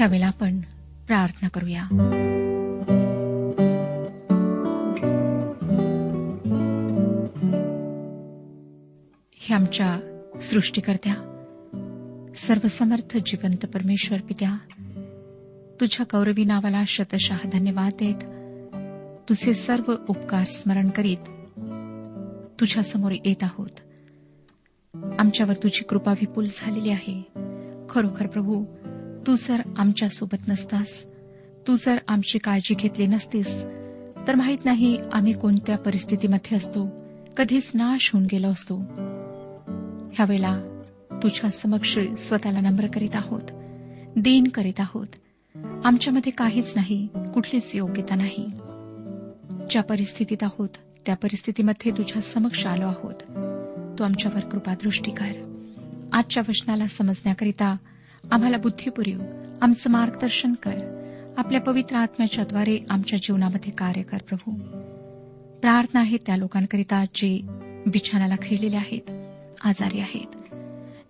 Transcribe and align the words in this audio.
ह्यावेळेला 0.00 0.26
आपण 0.26 0.60
प्रार्थना 1.06 1.48
करूया. 1.48 1.82
हे 9.32 9.54
आमच्या 9.54 10.20
सृष्टीकर्त्या 10.40 11.14
सर्वसमर्थ 12.36 13.18
जिवंत 13.26 13.66
परमेश्वर 13.66 14.20
पित्या 14.20 14.58
तुझ्या 15.80 16.06
गौरवी 16.12 16.44
नावाला 16.44 16.82
शतशः 16.86 17.36
धन्यवाद 17.52 17.92
देत 18.02 18.24
तुझे 19.28 19.54
सर्व 19.54 19.92
उपकार 20.08 20.44
स्मरण 20.44 20.88
करीत 20.88 21.28
तुझ्यासमोर 22.60 23.12
येत 23.12 23.42
आहोत. 23.42 23.70
आमच्यावर 25.18 25.54
तुझी 25.54 25.84
कृपा 25.84 26.12
विपुल 26.12 26.46
झालेली 26.52 26.90
आहे. 26.90 27.22
खरोखर 27.90 28.26
प्रभू 28.26 28.64
तू 29.26 29.34
जर 29.34 29.60
आमच्यासोबत 29.78 30.48
नसतास 30.48 31.04
तू 31.66 31.74
जर 31.74 31.96
आमची 32.08 32.38
काळजी 32.38 32.74
घेतली 32.74 33.06
नसतीस 33.06 33.64
तर 34.28 34.34
माहीत 34.34 34.58
नाही 34.64 34.98
आम्ही 35.12 35.32
कोणत्या 35.32 35.78
परिस्थितीमध्ये 35.78 36.56
असतो 36.56 36.88
कधीच 37.36 37.72
नाश 37.74 38.10
होऊन 38.12 38.26
गेलो 38.32 38.48
असतो. 38.48 38.76
ह्यावेळेला 40.12 40.60
तुझ्या 41.22 41.50
समक्ष 41.50 41.98
स्वतःला 42.18 42.60
नम्र 42.60 42.86
करीत 42.86 43.16
आहोत 43.16 43.42
दिन 44.16 44.44
करीत 44.48 44.80
आहोत. 44.80 45.06
आमच्यामध्ये 45.84 46.32
काहीच 46.32 46.72
नाही 46.76 47.08
कुठलीच 47.34 47.74
योग्यता 47.74 48.14
नाही. 48.14 48.50
ज्या 49.70 49.82
परिस्थितीत 49.82 50.42
आहोत 50.42 50.68
त्या 51.06 51.16
परिस्थितीमध्ये 51.16 51.92
तुझ्या 51.92 52.22
समक्ष 52.22 52.66
आलो 52.66 52.86
आहोत. 52.86 53.14
तू 53.98 54.04
आमच्यावर 54.04 54.40
कृपादृष्टी 54.40 55.10
कर. 55.10 55.32
आजच्या 56.12 56.42
वचनाला 56.48 56.86
समजण्याकरिता 56.86 57.76
आम्हाला 58.32 58.56
बुद्धी 58.56 59.14
आमचं 59.62 59.90
मार्गदर्शन 59.90 60.52
कर. 60.52 61.00
आपल्या 61.36 61.60
पवित्र 61.60 61.96
आत्म्याच्याद्वारे 61.96 62.78
आमच्या 62.90 63.18
जीवनामध्ये 63.18 63.70
कार्य 63.72 64.02
कर 64.02 64.18
प्रभू. 64.18 64.52
प्रार्थना 65.60 66.00
आहे 66.00 66.16
त्या 66.16 66.36
लोकांकरिता 66.36 67.04
जे 67.14 67.40
बिछानाला 67.86 68.34
खेळलेले 68.42 68.76
आहेत 68.76 69.10
आजारी 69.64 70.00
आहेत. 70.00 70.54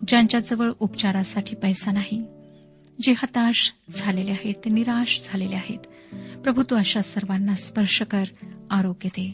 ज्यांच्याजवळ 0.08 0.72
उपचारासाठी 0.80 1.56
पैसा 1.56 1.92
नाही 1.92 2.24
जे 3.02 3.12
हताश 3.12 3.72
झालेले 3.90 4.30
आहेत 4.30 4.54
ते 4.64 4.70
निराश 4.70 5.20
झालेले 5.24 5.56
आहेत. 5.56 6.14
प्रभू 6.38 6.62
तू 6.62 6.76
अशा 6.76 7.02
सर्वांना 7.02 7.54
स्पर्श 7.54 8.02
कर 8.02 8.24
आरोग्य 8.70 9.08
दे. 9.08 9.32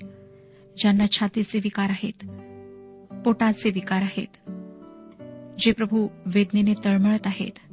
ज्यांना 0.78 1.06
छातीचे 1.06 1.58
विकार 1.58 1.90
आहेत 1.90 2.26
पोटाचे 3.24 3.70
विकार 3.70 4.02
आहेत 4.02 4.50
जे 5.58 5.72
प्रभू 5.72 6.08
वेदनेने 6.26 6.74
तळमळत 6.84 7.26
आहेत 7.26 7.65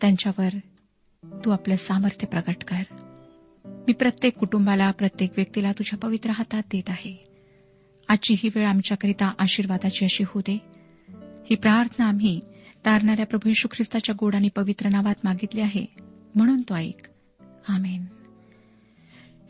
त्यांच्यावर 0.00 0.48
तू 1.44 1.50
आपलं 1.50 1.76
सामर्थ्य 1.76 2.26
प्रकट 2.26 2.64
कर. 2.64 2.82
मी 3.64 3.92
प्रत्येक 3.92 4.36
कुटुंबाला 4.36 4.90
प्रत्येक 4.90 5.32
व्यक्तीला 5.36 5.72
तुझ्या 5.72 5.98
पवित्र 5.98 6.30
हातात 6.30 6.62
देत 6.72 6.82
आहे. 6.88 7.24
आजची 8.08 8.34
ही 8.34 8.48
वेळ 8.54 8.66
आमच्याकरिता 8.66 9.32
आशीर्वादाची 9.38 10.04
अशी 10.04 10.24
होऊ 10.24 10.42
दे. 10.42 10.58
ही 11.50 11.54
प्रार्थना 11.54 12.06
आम्ही 12.06 12.40
तारणाऱ्या 12.84 13.26
प्रभू 13.26 13.48
येशू 13.48 13.68
ख्रिस्ताच्या 13.68 14.14
गोड 14.18 14.34
आणि 14.34 14.48
पवित्र 14.48 14.88
नावात 14.88 15.14
मागितली 15.24 15.60
आहे 15.60 15.86
म्हणून 16.34 16.60
तो 16.60 16.74
ऐक. 16.74 17.08
आमेन. 17.68 18.04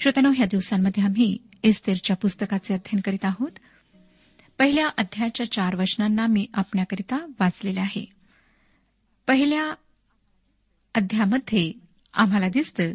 श्रोत्यानो 0.00 0.30
ह्या 0.36 0.46
दिवसांमध्ये 0.46 1.04
आम्ही 1.04 1.38
इस्तेरच्या 1.62 2.16
पुस्तकाचे 2.16 2.74
अध्ययन 2.74 3.00
करीत 3.00 3.24
आहोत. 3.24 3.50
पहिल्या 4.58 4.88
अध्यायाच्या 4.98 5.52
चार 5.52 5.74
वचनांना 5.74 6.26
मी 6.26 6.46
आपल्याकरिता 6.54 7.16
वाचलेले 7.40 7.80
आहे. 7.80 8.04
पहिल्या 9.26 9.74
अध्यामध्ये 10.94 11.72
आम्हाला 12.14 12.48
दिसतं 12.48 12.92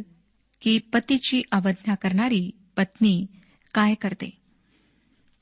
की 0.61 0.79
पतीची 0.79 1.41
अवज्ञा 1.51 1.95
करणारी 1.95 2.51
पत्नी 2.77 3.25
काय 3.73 3.93
करते. 3.93 4.29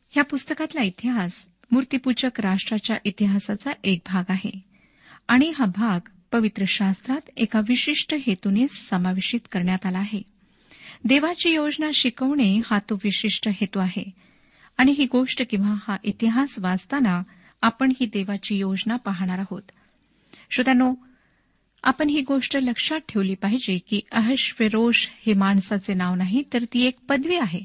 ह्या 0.09 0.23
पुस्तकातला 0.23 0.81
इतिहास 0.81 1.49
मूर्तीपूजक 1.71 2.39
राष्ट्राच्या 2.39 2.95
इतिहासाचा 3.03 3.71
एक 3.83 3.99
भाग 4.05 4.23
आहे 4.29 4.51
आणि 5.27 5.49
हा 5.49 5.65
भाग 5.65 6.09
पवित्र 6.31 6.63
शास्त्रात 6.67 7.29
एका 7.37 7.59
विशिष्ट 7.59 8.15
हेतूने 8.27 8.67
समावेशित 8.67 9.39
करण्यात 9.51 9.85
आला 9.85 9.99
आहे. 9.99 10.21
देवाची 11.05 11.49
योजना 11.49 11.89
शिकवणे 11.93 12.61
हा 12.65 12.79
तो 12.79 12.95
विशिष्ट 12.95 13.47
हेतू 13.47 13.79
आहे 13.79 14.11
आणि 14.77 14.91
ही 14.91 15.05
गोष्ट 15.05 15.41
किंवा 15.49 15.75
हा 15.87 15.97
इतिहास 16.03 16.59
वाचताना 16.59 17.23
आपण 17.61 17.91
ही 17.99 18.05
देवाची 18.05 18.55
योजना 18.55 18.95
पाहणार 18.95 19.39
आहोत. 19.39 19.61
श्रोत्यानो 20.51 20.93
आपण 21.83 22.09
ही 22.09 22.21
गोष्ट 22.21 22.57
लक्षात 22.57 22.99
ठेवली 23.09 23.35
पाहिजे 23.35 23.77
की 23.77 24.01
अहश्वेरोश 24.11 25.09
हे 25.25 25.33
माणसाचे 25.33 25.93
नाव 25.93 26.15
नाही 26.15 26.43
तर 26.53 26.63
ती 26.73 26.85
एक 26.85 26.95
पदवी 27.09 27.35
आहे 27.35 27.59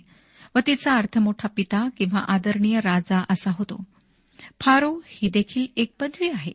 व 0.55 0.59
तिचा 0.67 0.93
अर्थ 0.93 1.19
मोठा 1.19 1.49
पिता 1.49 1.88
किंवा 1.97 2.25
आदरणीय 2.29 2.81
राजा 2.81 3.25
असा 3.31 3.50
होतो. 3.50 3.85
फारो 4.61 5.00
ही 5.06 5.29
देखील 5.29 5.67
एक 5.76 5.93
पदवी 6.00 6.29
आहे. 6.29 6.53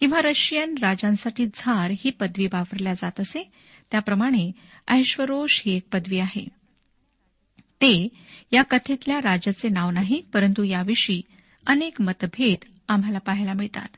किंवा 0.00 0.18
रशियन 0.22 0.74
राजांसाठी 0.82 1.46
झार 1.54 1.90
ही 1.90 2.10
पदवी 2.10 2.46
वापरल्या 2.46 2.92
जात 2.92 3.20
असे 3.20 3.50
त्याप्रमाणे 3.90 4.52
ऐश्वरोष 4.88 5.62
ही 5.66 5.76
एक 5.76 5.82
पदवी 5.92 6.18
आहे. 6.18 6.48
ते 7.60 8.08
या 8.52 8.62
कथेतल्या 8.62 9.18
राजाचे 9.18 9.68
नाव 9.68 9.90
नाही 9.90 10.22
परंतु 10.32 10.62
याविषयी 10.62 11.22
अनेक 11.66 12.00
मतभेद 12.00 12.64
आम्हाला 12.88 13.18
पाहायला 13.18 13.52
मिळतात. 13.52 13.88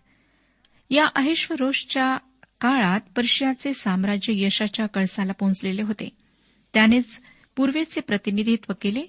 या 0.91 1.07
अहेश्वरोषच्या 1.15 2.19
काळात 2.65 3.01
पर्शियाचे 3.17 3.75
साम्राज्य 3.75 4.45
यशाच्या 4.45 4.87
कळसाला 4.87 5.33
पोहोचलेले 5.33 5.83
होते. 5.83 6.09
त्यानेच 6.75 7.21
पूर्वेचे 7.57 8.01
प्रतिनिधित्व 8.01 8.73
केले 8.83 9.03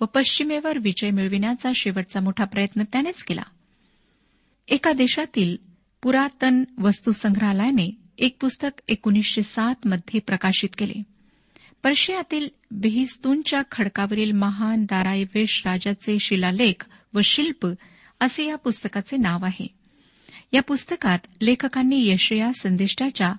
व 0.00 0.04
पश्चिमेवर 0.04 0.78
विजय 0.78 1.10
मिळविण्याचा 1.10 1.70
शेवटचा 1.74 2.20
मोठा 2.20 2.44
प्रयत्न 2.44 2.82
त्यानेच 2.82 3.24
केला. 3.24 3.42
एका 4.68 4.92
देशातील 4.92 5.56
पुरातन 6.02 6.64
वस्तुसंग्रहालयाने 6.78 7.98
एक 8.18 8.36
पुस्तक 8.40 8.80
एकोणीसशे 8.88 9.42
सात 9.42 9.74
मध्ये 9.84 10.20
प्रकाशित 10.20 10.68
केले. 10.78 11.02
पर्शियातील 11.82 12.48
बेहिस्तूनच्या 12.70 13.60
खडकावरील 13.70 14.32
महान 14.32 14.84
दारायवेश 14.84 15.62
राजाचे 15.66 16.16
शिलालेख 16.20 16.86
व 17.14 17.20
शिल्प 17.24 17.68
असे 18.20 18.44
या 18.44 18.56
पुस्तकाचे 18.56 19.16
नाव 19.16 19.44
आहे. 19.44 19.79
या 20.52 20.62
पुस्तकात 20.62 21.18
लेखकांनी 21.40 22.08
यशया 22.08 22.52
संदिष्टाच्या 22.52 23.32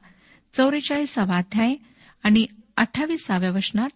चौवेचाळीसावा 0.54 1.38
अध्याय 1.38 1.75
आणि 2.24 2.46
अठ्ठावीसाव्या 2.78 3.52
वचनात 3.52 3.90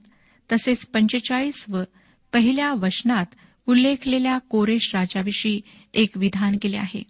तसेच 0.52 0.86
पंचेचाळीस 0.86 1.66
व 1.70 1.84
पहिल्या 2.34 2.74
वचनात 2.74 3.26
उल्लेखलेल्या 3.66 4.38
कोरेश 4.38 4.96
राजाविषयी 4.96 5.62
एक 5.94 6.18
विधान 6.18 6.58
केले 6.62 6.78
आहे 6.78 7.04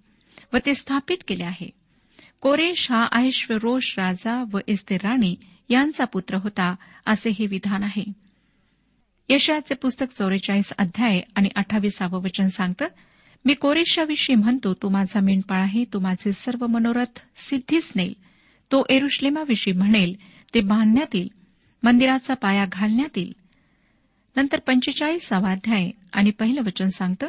व 0.54 0.58
ते 0.66 0.76
स्थापित 0.76 1.18
केले 1.28 1.44
आहे. 1.44 1.70
कोरेश 2.42 2.92
हा 2.92 3.08
ऐश्वरोष 3.12 4.00
राजा 4.00 4.44
व 4.52 4.60
इस्ते 4.68 4.98
राणी 4.98 5.36
यांचा 5.70 6.06
पुत्र 6.06 6.36
होता 6.36 6.76
असे 7.06 7.30
हे 7.30 7.46
विधान 7.46 7.84
आहे. 7.84 8.04
यशयाचे 9.30 9.76
पुस्तक 9.76 10.06
चौवेचाळीस 10.18 10.74
अध्याय 10.78 11.22
आणि 11.36 11.50
अठ्ठावीसावं 11.56 12.24
वचन 12.24 12.48
सांगतं 12.48 12.86
मी 13.46 13.54
कोरेशाविषयी 13.54 14.36
म्हणतो 14.36 14.74
तो 14.74 14.90
माझा 14.90 15.20
मेंढपाळ 15.20 15.62
आहे 15.62 15.84
तो 15.94 16.00
माझे 16.00 16.34
सर्व 16.34 16.68
मनोरथ 16.68 17.20
सिद्धीच 17.38 17.92
नेल 17.96 18.14
तो 18.72 18.84
एरुश्लेमाविषयी 18.90 19.74
म्हणेल 19.74 20.16
ते 20.54 20.62
बांधण्यात 20.62 21.16
येईल 21.16 21.28
मंदिराचा 21.84 22.34
पाया 22.34 22.66
घालण्यात 22.72 23.18
येईल. 23.18 23.34
नंतर 24.36 24.60
पंचेचाळीसावा 24.60 25.52
अध्याय 25.52 25.92
आणि 26.14 26.32
पहिलं 26.32 26.62
वचन 26.62 26.88
सांगतं 26.88 27.28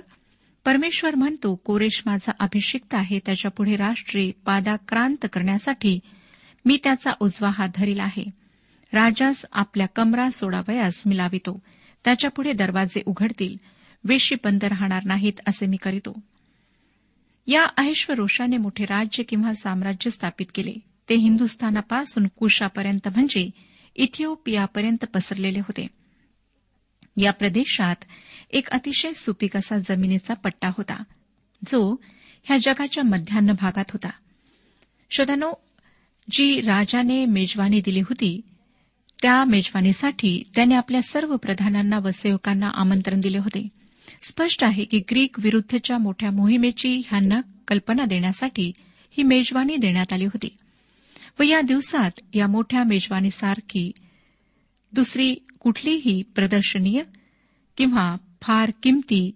परमेश्वर 0.64 1.14
म्हणतो 1.14 1.54
कोरेश 1.54 2.02
माझा 2.06 2.32
अभिषिक्त 2.38 2.94
आहे 2.94 3.18
त्याच्यापुढे 3.18 3.76
राष्ट्रे 3.76 4.30
पादाक्रांत 4.44 5.26
करण्यासाठी 5.32 5.98
मी 6.64 6.78
त्याचा 6.84 7.10
उजवा 7.20 7.50
हात 7.50 7.68
धरील 7.74 8.00
आहे. 8.00 8.24
राजास 8.92 9.44
आपल्या 9.52 9.86
कमरा 9.86 10.28
सोडावयास 10.30 11.02
मिलावितो 11.06 11.62
त्याच्यापुढे 12.04 12.52
दरवाजे 12.52 13.02
उघडतील. 13.06 13.56
वेशी 14.08 14.34
बंद 14.44 14.64
राहणार 14.64 15.04
नाहीत 15.04 15.32
असे 15.46 15.66
मी 15.66 15.76
करीतो. 15.76 16.20
या 17.46 17.66
ऐश्वरोषाने 17.78 18.56
मोठे 18.56 18.84
राज्य 18.84 19.22
किंवा 19.22 19.52
साम्राज्य 19.52 20.10
स्थापित 20.10 20.46
केले. 20.54 20.72
ते 21.08 21.14
हिंदुस्थानापासून 21.14 22.26
कुशापर्यंत 22.26 23.08
म्हणजे 23.08 23.50
इथिओपियापर्यंत 23.96 25.04
पसरलेले 25.04 25.58
होते. 25.58 25.86
या 27.16 27.32
प्रदेशात 27.32 27.96
एक 28.50 28.68
अतिशय 28.68 29.12
सुपीक 29.12 29.56
असा 29.56 29.78
जमिनीचा 29.78 30.34
पट्टा 30.34 30.68
होता 30.68 31.02
जो 31.68 31.96
ह्या 32.42 32.56
जगाच्या 32.62 33.04
मध्यान्ह 33.04 33.52
भागात 33.52 33.84
होता. 33.90 34.10
शोधानो 35.10 35.52
जी 36.30 36.60
राजाने 36.60 37.26
मेजवानी 37.26 37.80
दिली 37.84 38.00
होती 38.00 38.40
त्या 39.22 39.44
मेजवानीसाठी 39.44 40.42
त्याने 40.54 40.74
आपल्या 40.74 41.02
सर्व 41.02 41.36
प्रधानांना 41.36 41.98
व 41.98 42.10
सेवकांना 42.10 42.68
आमंत्रण 42.74 43.20
दिले 43.20 43.38
होते. 43.38 43.75
स्पष्ट 44.22 44.64
आहे 44.64 44.84
की 44.84 44.98
ग्रीक 44.98 45.38
विरुद्धच्या 45.38 45.98
मोठ्या 45.98 46.30
मोहिमेची 46.30 47.02
ह्यांना 47.06 47.40
कल्पना 47.68 48.04
देण्यासाठी 48.04 48.72
ही 49.10 49.22
मेजवानी 49.22 49.76
देण्यात 49.76 50.12
आली 50.12 50.24
होती. 50.24 50.56
व 51.40 51.42
या 51.42 51.60
दिवसात 51.60 52.10
या 52.34 52.46
मोठ्या 52.46 52.84
मेजवानीसारखी 52.84 53.92
दुसरी 54.92 55.34
कुठलीही 55.60 56.22
प्रदर्शनीय 56.22 57.02
किंवा 57.76 58.16
फार 58.42 58.70
किमती 58.82 59.30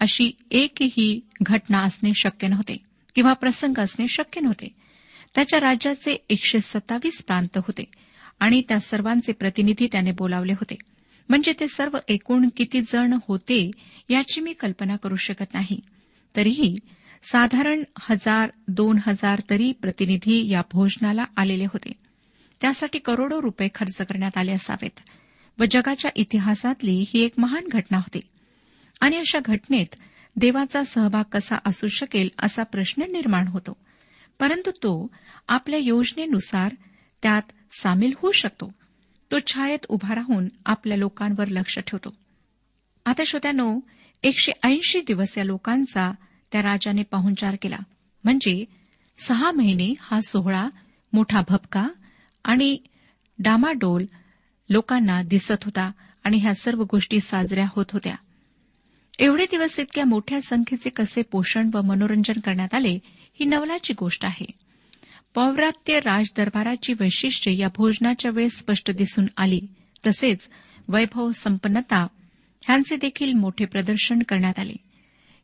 अशी 0.00 0.30
एकही 0.50 1.20
घटना 1.42 1.78
असणे 1.78 2.10
शक्य 2.14 2.48
नव्हते 2.48 2.76
किंवा 3.14 3.32
प्रसंग 3.32 3.78
असणे 3.78 4.06
शक्य 4.08 4.40
नव्हते. 4.40 4.68
त्याच्या 5.34 5.60
राज्याचे 5.60 6.24
एकशे 6.28 6.60
सत्तावीस 6.60 7.24
प्रांत 7.24 7.56
होते 7.56 7.84
आणि 8.40 8.62
त्या 8.68 8.80
सर्वांचे 8.80 9.32
प्रतिनिधी 9.32 9.86
त्याने 9.92 10.10
बोलावले 10.10 10.52
होते. 10.52 10.74
म्हणजे 11.28 11.52
ते 11.60 11.68
सर्व 11.68 11.98
एकूण 12.08 12.48
किती 12.56 12.80
जण 12.80 13.18
होते 13.28 13.70
याची 14.08 14.40
मी 14.40 14.52
कल्पना 14.52 14.96
करू 14.96 15.16
शकत 15.16 15.54
नाही. 15.54 15.80
तरीही 16.36 16.76
साधारण 17.24 17.82
हजार 17.98 18.50
दोन 18.68 18.98
हजार 19.06 19.40
तरी 19.50 19.72
प्रतिनिधी 19.72 20.52
या 20.52 20.62
भोजनाला 20.72 21.24
आलेले 21.36 21.64
होते. 21.64 21.92
त्यासाठी 22.60 22.98
करोडो 22.98 23.42
रुपये 23.42 23.68
खर्च 23.74 23.96
करण्यात 23.96 24.36
आले 24.36 24.52
असावेत 24.52 25.00
व 25.58 25.64
जगाच्या 25.70 26.10
इतिहासातली 26.14 27.04
ही 27.08 27.20
एक 27.20 27.32
महान 27.38 27.66
घटना 27.66 27.96
होती. 27.96 28.20
आणि 29.00 29.16
अशा 29.16 29.38
घटनेत 29.44 29.94
देवाचा 30.36 30.84
सहभाग 30.84 31.24
कसा 31.32 31.56
असू 31.64 31.86
शकेल 31.86 32.28
असा 32.42 32.62
प्रश्न 32.62 33.02
निर्माण 33.02 33.48
होतो. 33.48 33.76
परंतु 34.38 34.70
तो 34.70 35.10
आपल्या 35.48 35.80
योजनेनुसार 35.82 36.74
त्यात 37.22 37.42
सामील 37.72 38.12
होऊ 38.16 38.32
शकतो. 38.32 38.77
तो 39.32 39.38
छायेत 39.46 39.78
उभा 39.88 40.14
राहून 40.14 40.48
आपल्या 40.66 40.96
लोकांवर 40.96 41.48
लक्ष 41.48 41.78
ठेवतो. 41.78 42.14
आता 43.06 43.22
श्रोत्यानो 43.26 43.80
एकशे 44.22 44.52
ऐंशी 44.62 45.00
दिवस 45.00 45.38
या 45.38 45.44
लोकांचा 45.44 46.12
त्या 46.52 46.62
राजाने 46.62 47.02
पाहुणचार 47.02 47.56
केला. 47.62 47.78
म्हणजे 48.24 48.64
सहा 49.18 49.50
महिने 49.50 49.94
हा 50.00 50.20
सोहळा 50.20 50.68
मोठा 51.12 51.42
भपका 51.48 51.88
आणि 52.44 52.78
डामाडोल 53.38 54.04
लोकांना 54.70 55.22
दिसत 55.22 55.64
होता 55.64 55.90
आणि 56.24 56.38
ह्या 56.38 56.54
सर्व 56.54 56.84
गोष्टी 56.90 57.20
साजऱ्या 57.20 57.66
होत 57.68 57.86
होत्या. 57.92 58.14
एवढे 59.18 59.44
दिवस 59.50 59.80
इतक्या 59.80 60.04
मोठ्या 60.04 60.40
संख्येचे 60.40 60.90
कसे 60.90 61.22
पोषण 61.22 61.70
व 61.74 61.80
मनोरंजन 61.80 62.40
करण्यात 62.40 62.74
आले 62.74 62.98
ही 63.40 63.44
नवलाची 63.44 63.92
गोष्ट 63.98 64.24
आहे. 64.24 64.67
पौव्रात्य 65.38 65.98
राजदरबाराची 65.98 66.92
वैशिष्ट्ये 66.92 67.58
या 67.58 67.68
भोजनाच्या 67.76 68.30
वेळेस 68.30 68.58
स्पष्ट 68.58 68.90
दिसून 68.90 69.26
आली. 69.36 69.60
तसेच 70.06 70.48
वैभव 70.88 71.30
संपन्नता 71.30 72.06
ह्यांचे 72.62 72.96
देखील 72.96 73.32
मोठे 73.32 73.64
प्रदर्शन 73.64 74.18
करण्यात 74.28 74.58
आले. 74.58 74.72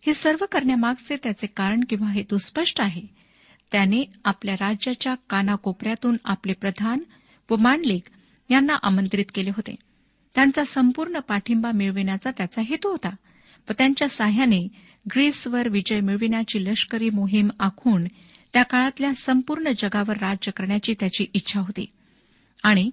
हे 0.07 0.15
सर्व 0.15 0.45
करण्यामागचे 0.53 1.17
त्याचे 1.17 1.47
कारण 1.47 1.81
किंवा 1.89 2.11
हेतू 2.11 2.39
स्पष्ट 2.39 2.81
आहे. 2.81 3.03
त्याने 3.73 4.05
आपल्या 4.25 4.55
राज्याच्या 4.55 5.15
कानाकोपऱ्यातून 5.31 6.17
आपले 6.25 6.53
प्रधान 6.53 6.99
व 7.51 7.57
मांडलिक 7.57 8.03
यांना 8.51 8.75
आमंत्रित 8.83 9.27
केले 9.35 9.51
होते. 9.51 9.75
त्यांचा 10.35 10.65
संपूर्ण 10.65 11.19
पाठिंबा 11.19 11.71
मिळविण्याचा 11.71 12.31
त्याचा 12.31 12.63
हेतू 12.63 12.89
होता 12.89 13.17
व 13.71 13.73
त्यांच्या 13.79 14.09
साह्याने 14.09 14.69
ग्रीसवर 15.15 15.69
विजय 15.69 16.01
मिळविण्याची 16.01 16.65
लष्करी 16.65 17.11
मोहीम 17.11 17.51
आखून 17.61 18.05
त्या 18.55 18.63
काळातल्या 18.63 19.15
संपूर्ण 19.15 19.65
जगावर 19.79 20.17
राज्य 20.17 20.53
करण्याची 20.53 20.95
त्याची 21.01 21.27
इच्छा 21.35 21.61
होती. 21.61 21.87
आणि 22.63 22.91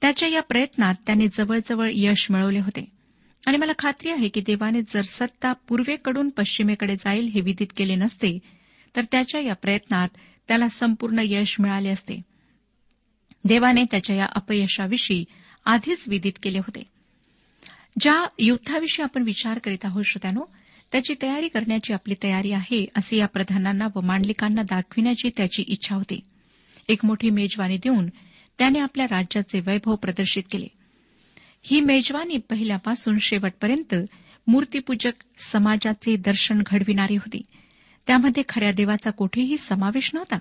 त्याच्या 0.00 0.28
या 0.28 0.42
प्रयत्नात 0.42 0.94
त्याने 1.06 1.26
जवळजवळ 1.26 1.90
यश 1.92 2.26
मिळवले 2.30 2.58
होते. 2.58 2.84
आणि 3.46 3.56
मला 3.56 3.72
खात्री 3.78 4.10
आहे 4.10 4.28
की 4.28 4.40
देवाने 4.40 4.82
जर 4.82 5.00
सत्ता 5.00 5.52
पूर्वेकडून 5.52 6.28
पश्चिमेकडे 6.28 6.96
जाईल 6.96 7.24
हे 7.24 7.40
विदित 7.40 7.66
केले 7.76 7.94
नसते 7.94 8.38
तर 8.96 9.02
त्याच्या 9.12 9.40
या 9.40 9.54
प्रयत्नात 9.54 10.08
त्याला 10.48 10.68
संपूर्ण 10.68 11.16
यश 11.24 11.56
मिळाले 11.58 11.88
असते. 11.88 12.22
देवाने 13.44 13.84
त्याच्या 13.90 14.16
या 14.16 14.26
अपयशाविषयी 14.34 15.24
आधीच 15.64 16.08
विदित 16.08 16.32
केले 16.42 16.58
होते. 16.58 16.82
ज्या 18.00 18.26
युद्धाविषयी 18.38 19.02
आपण 19.02 19.22
विचार 19.22 19.58
करीत 19.58 19.84
आहोत 19.84 20.04
श्रोत्यानो 20.04 20.40
त्याची 20.92 21.14
तयारी 21.22 21.48
करण्याची 21.48 21.92
आपली 21.92 22.14
तयारी 22.22 22.52
आहे 22.52 22.86
असे 22.96 23.16
या 23.16 23.26
प्रधानांना 23.26 23.86
व 23.96 24.00
मांडलिकांना 24.00 24.62
दाखविण्याची 24.62 25.30
त्याची 25.36 25.62
इच्छा 25.62 25.94
होती. 25.94 26.20
एक 26.88 27.04
मोठी 27.04 27.30
मेजवानी 27.30 27.76
देऊन 27.76 28.06
त्याने 28.58 28.78
आपल्या 28.78 29.06
राज्याचे 29.06 29.60
वैभव 29.60 29.94
प्रदर्शित 29.94 30.42
केले. 30.50 30.66
ही 31.62 31.80
मेजवानी 31.80 32.36
पहिल्यापासून 32.36 33.18
शेवटपर्यंत 33.18 33.94
मूर्तीपूजक 34.46 35.12
समाजाचे 35.38 36.16
दर्शन 36.16 36.62
घडविणारी 36.66 37.16
होती. 37.16 37.42
त्यामध्ये 38.06 38.42
खऱ्या 38.48 38.72
देवाचा 38.72 39.10
कुठेही 39.10 39.58
समावेश 39.58 40.10
नव्हता. 40.14 40.38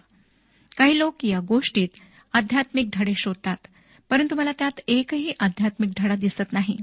काही 0.77 0.99
लोक 0.99 1.25
या 1.25 1.39
गोष्टीत 1.39 1.87
आध्यात्मिक 2.33 2.89
धडे 2.93 3.13
शोधतात 3.15 3.67
परंतु 4.09 4.35
मला 4.35 4.51
त्यात 4.59 4.79
एकही 4.87 5.31
आध्यात्मिक 5.39 5.89
धडा 5.97 6.15
दिसत 6.15 6.53
नाही. 6.53 6.77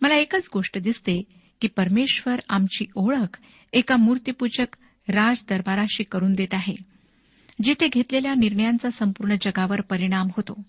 मला 0.00 0.14
एकच 0.14 0.48
गोष्ट 0.52 0.78
दिसते 0.78 1.22
की 1.64 1.68
परमेश्वर 1.68 2.40
आमची 2.48 2.84
ओळख 2.94 3.38
एका 3.72 3.96
मूर्तीपूजक 3.96 4.76
राज 5.08 5.44
दरबाराशी 5.48 6.02
करून 6.02 6.32
देत 6.32 6.54
आहे 6.54 6.74
जिथे 7.62 7.88
घेतलेल्या 7.88 8.34
निर्णयांचा 8.34 8.90
संपूर्ण 8.90 9.34
जगावर 9.42 9.80
परिणाम 9.80 10.28
होतो. 10.36 10.62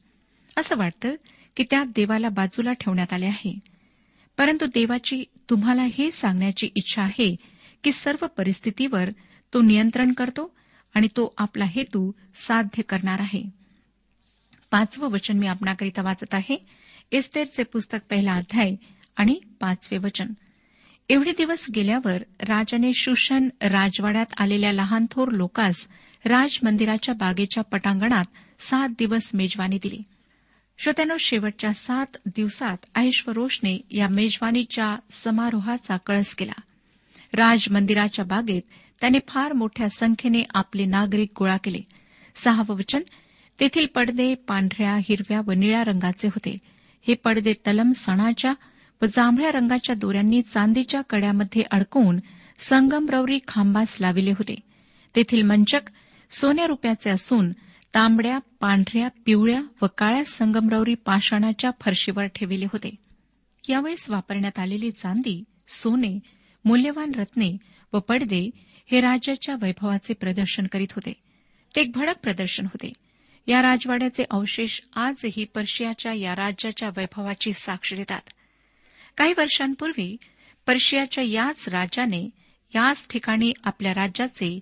असं 0.57 0.77
वाटतं 0.77 1.09
की 1.57 1.63
त्यात 1.63 1.85
देवाला 1.85 2.29
बाजूला 2.29 2.73
ठेवण्यात 2.73 3.13
आले 3.13 3.25
आहे. 3.25 3.59
परंतु 4.37 4.65
देवाची 4.65 5.23
तुम्हाला 5.49 5.83
हे 5.83 6.11
सांगण्याची 6.11 6.69
इच्छा 6.75 7.01
आहे 7.01 7.35
की 7.83 7.91
सर्व 7.91 8.25
परिस्थितीवर 8.27 9.09
तो 9.53 9.61
नियंत्रण 9.61 10.13
करतो 10.13 10.55
आणि 10.93 11.07
तो 11.07 11.33
आपला 11.37 11.65
हेतू 11.65 12.11
साध्य 12.35 12.81
करणार 12.81 13.19
आहे. 13.19 13.43
पाचवं 14.71 15.11
वचन 15.11 15.37
मी 15.37 15.47
आपणाकरिता 15.47 16.01
वाचत 16.01 16.33
आहे. 16.33 16.65
एस्तेरचे 17.11 17.63
पुस्तक 17.63 17.97
पहिला 18.09 18.33
अध्याय 18.33 18.75
आणि 19.15 19.39
पाचवे 19.59 19.97
वचन. 19.97 20.27
एवढे 21.09 21.31
दिवस 21.31 21.65
गेल्यावर 21.75 22.17
राजाने 22.39 22.91
शुशन 22.93 23.49
राजवाड्यात 23.61 24.25
आलेल्या 24.37 24.71
लहान 24.71 25.05
थोर 25.11 25.27
लोकास 25.27 25.87
राजमंदिराच्या 26.25 27.15
बागेच्या 27.15 27.63
पटांगणात 27.63 28.25
सात 28.59 28.89
दिवस 28.89 29.31
मेजवानी 29.33 29.77
दिली. 29.83 29.99
श्रोत्यानो 30.77 31.17
शेवटच्या 31.19 31.73
सात 31.73 32.17
दिवसात 32.25 32.77
ऐश्वरोषने 32.95 33.81
या 33.91 34.07
मेजवानीच्या 34.07 34.95
समारोहाचा 35.11 35.97
कळस 35.97 36.35
केला. 36.35 36.61
राजमंदिराच्या 37.33 38.25
बागेत 38.25 38.61
त्याने 39.01 39.17
फार 39.27 39.53
मोठ्या 39.53 39.89
संख्येने 39.89 40.43
आपले 40.53 40.85
नागरिक 40.85 41.29
गोळा 41.39 41.57
केले. 41.57 41.79
सहावं 42.35 42.75
वचन 42.75 43.01
तेथील 43.59 43.87
पडदे 43.95 44.35
पांढऱ्या 44.35 44.95
हिरव्या 44.95 45.41
व 45.47 45.51
निळ्या 45.51 45.83
रंगाचे 45.83 46.27
होते. 46.27 46.57
हे 47.07 47.13
पडदे 47.13 47.53
तलम 47.53 47.91
सणाच्या 47.91 48.53
व 49.01 49.05
जांभळ्या 49.05 49.51
रंगाच्या 49.51 49.95
दोऱ्यांनी 49.95 50.41
चांदीच्या 50.41 51.01
कड्यामध्ये 51.01 51.63
अडकवून 51.71 52.19
संगमरवरी 52.59 53.39
खांबास 53.47 53.97
लाविले 54.01 54.31
होते. 54.31 54.55
तेथील 55.15 55.41
मंचक 55.41 55.81
सोन्या 56.31 56.65
रुपयाचे 56.65 57.09
असून 57.09 57.51
तांबड्या 57.93 58.39
पांढऱ्या 58.59 59.07
पिवळ्या 59.25 59.61
व 59.81 59.85
काळ्या 59.97 60.23
संगमरवरी 60.23 60.93
पाषाणाच्या 60.93 61.71
फरशीवर 61.81 62.25
ठेविले 62.25 62.65
होते. 62.65 62.95
यावेळेस 63.69 64.09
वापरण्यात 64.09 64.59
आलेली 64.59 64.91
चांदी 64.91 65.43
सोने 65.67 66.19
मूल्यवान 66.65 67.11
रत्ने 67.15 67.57
व 67.93 67.99
पडदे 67.99 68.49
हे 68.91 69.01
राज्याच्या 69.01 69.55
वैभवाचे 69.61 70.13
प्रदर्शन 70.13 70.67
करीत 70.67 70.87
होते. 70.91 71.13
ते 71.75 71.81
एक 71.81 71.91
भडक 71.91 72.15
प्रदर्शन 72.23 72.65
होते. 72.65 72.93
या 73.47 73.61
राजवाड्याचे 73.61 74.23
अवशेष 74.31 74.81
आजही 74.95 75.45
पर्शियाच्या 75.45 76.13
या 76.13 76.35
राज्याच्या 76.35 76.89
वैभवाची 76.97 77.53
साक्ष 77.53 77.93
देतात. 77.93 78.21
काही 79.17 79.33
वर्षांपूर्वी 79.37 80.17
पर्शियाच्या 80.65 81.23
याच 81.23 81.69
राजाने 81.69 82.29
याच 82.75 83.07
ठिकाणी 83.09 83.53
आपल्या 83.63 83.93
राज्याचे 83.93 84.59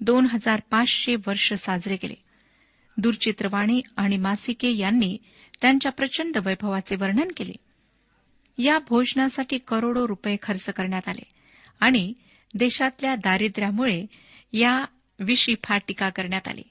दोन 0.00 0.26
हजार 0.26 0.60
पाचशे 0.70 1.16
वर्ष 1.16 1.52
साजरे 1.52 1.96
केले. 1.96 2.14
दूरचित्रवाणी 2.96 3.80
आणि 3.96 4.16
मासिके 4.16 4.76
यांनी 4.76 5.18
त्यांच्या 5.60 5.92
प्रचंड 5.92 6.36
वैभवाचे 6.36 6.96
वर्णन 6.96 7.28
केले. 7.36 7.52
या 8.58 8.78
भोजनासाठी 8.78 9.58
करोडो 9.58 10.08
रुपये 10.08 10.36
खर्च 10.42 10.70
करण्यात 10.70 11.08
आले 11.08 11.22
आणि 11.80 12.12
देशातल्या 12.54 13.14
दारिद्र्यामुळे 13.14 14.06
या 14.52 14.84
विषयी 15.18 15.54
फार 15.64 15.78
टीका 15.88 16.08
करण्यात 16.08 16.48
आली. 16.48 16.62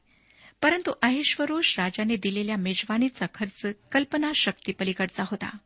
परंतु 0.62 0.92
अहिश्वरोष 1.02 1.80
राजाने 1.80 2.16
दिलेल्या 2.16 2.58
मेजवानीचा 2.58 3.26
खर्च 3.34 3.66
कल्पना 3.92 4.32
शक्तीपलीकडचा 4.36 5.24
होता. 5.24 5.58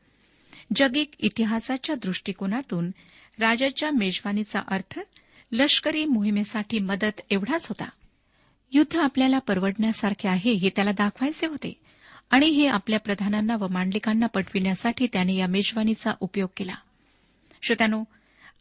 जगिक 0.75 1.11
इतिहासाच्या 1.19 1.95
दृष्टिकोनातून 1.95 2.91
राजाच्या 3.39 3.91
मेजवानीचा 3.91 4.59
अर्थ 4.67 4.99
लष्करी 5.51 6.05
मोहिमेसाठी 6.05 6.79
मदत 6.79 7.21
एवढाच 7.29 7.67
होता. 7.67 7.89
युद्ध 8.71 8.97
आपल्याला 8.97 9.39
परवडण्यासारखे 9.39 10.29
आहे 10.29 10.51
हे 10.51 10.69
त्याला 10.69 10.91
दाखवायचे 10.91 11.47
होते 11.47 11.73
आणि 12.29 12.45
हे 12.45 12.67
आपल्या 12.67 12.99
प्रधानांना 12.99 13.55
व 13.55 13.67
मांडलिकांना 13.67 14.25
पटविण्यासाठी 14.25 15.07
त्याने 15.13 15.35
या 15.35 15.47
मेजवानीचा 15.47 16.11
उपयोग 16.19 16.49
केला. 16.57 16.75
श्रोत्यानो 17.61 18.03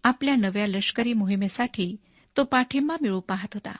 आपल्या 0.04 0.34
नव्या 0.34 0.66
लष्करी 0.66 1.12
मोहिमेसाठी 1.12 1.96
तो 2.36 2.44
पाठिंबा 2.44 2.96
मिळू 3.02 3.20
पाहत 3.20 3.48
होता. 3.54 3.76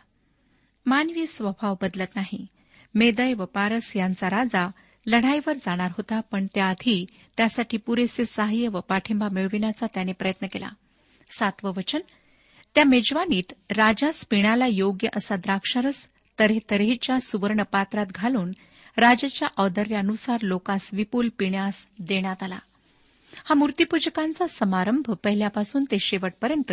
मानवी 0.87 1.27
स्वभाव 1.27 1.75
बदलत 1.83 2.17
नाही. 2.17 2.47
मेदय 2.95 3.35
व 3.35 3.45
पारस 3.45 3.97
यांचा 3.97 4.31
राजा 4.31 4.71
लढाईवर 5.09 5.53
जाणार 5.53 5.91
होता 5.91 6.21
पण 6.21 6.47
त्याआधी 6.55 7.07
त्यासाठी 7.37 7.77
पुरेसे 7.77 8.25
सहाय्य 8.25 8.69
व 8.69 8.81
पाठिंबा 8.81 9.29
मिळविण्याचा 9.33 9.87
त्याने 9.95 10.13
प्रयत्न 10.13 10.47
केला. 10.47 10.69
सातवं 11.39 11.73
वचन 11.77 12.01
त्या 12.75 12.85
मेजवानीत 12.85 13.53
राजास 13.71 14.27
पिण्याला 14.27 14.67
योग्य 14.67 15.09
असा 15.17 15.37
द्राक्षारस 15.37 16.09
तऱ्हेतऱ्हेच्या 16.39 17.21
सुवर्ण 17.21 17.63
पात्रात 17.63 18.07
घालून 18.15 18.53
राजाच्या 18.97 19.49
औदर्यानुसार 19.59 20.41
लोकास 20.43 20.91
विपुल 20.93 21.29
पिण्यास 21.39 21.87
देण्यात 21.99 22.43
आला. 22.43 22.59
हा 23.45 23.55
मूर्तीपूजकांचा 23.55 24.47
समारंभ 24.47 25.11
पहिल्यापासून 25.25 25.85
ते 25.85 25.99
शेवटपर्यंत 25.99 26.73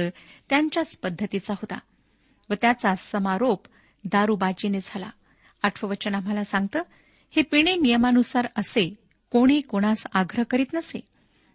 त्यांच्याच 0.50 0.98
पद्धतीचा 0.98 1.54
होता 1.54 1.77
व 2.50 2.54
त्याचा 2.54 2.96
समारोप 2.96 3.62
दारूबाजीने 4.04 4.80
झाला. 4.80 5.10
आठवं 5.63 5.89
वचन 5.89 6.15
आम्हाला 6.15 6.44
सांगतं 6.44 6.82
हे 7.36 7.42
पिणे 7.42 7.75
नियमानुसार 7.75 8.48
असे 8.56 8.96
कोणी 9.32 9.62
कोणास 9.62 10.08
आग्रह 10.13 10.44
करीत 10.44 10.65
नसे. 10.74 11.00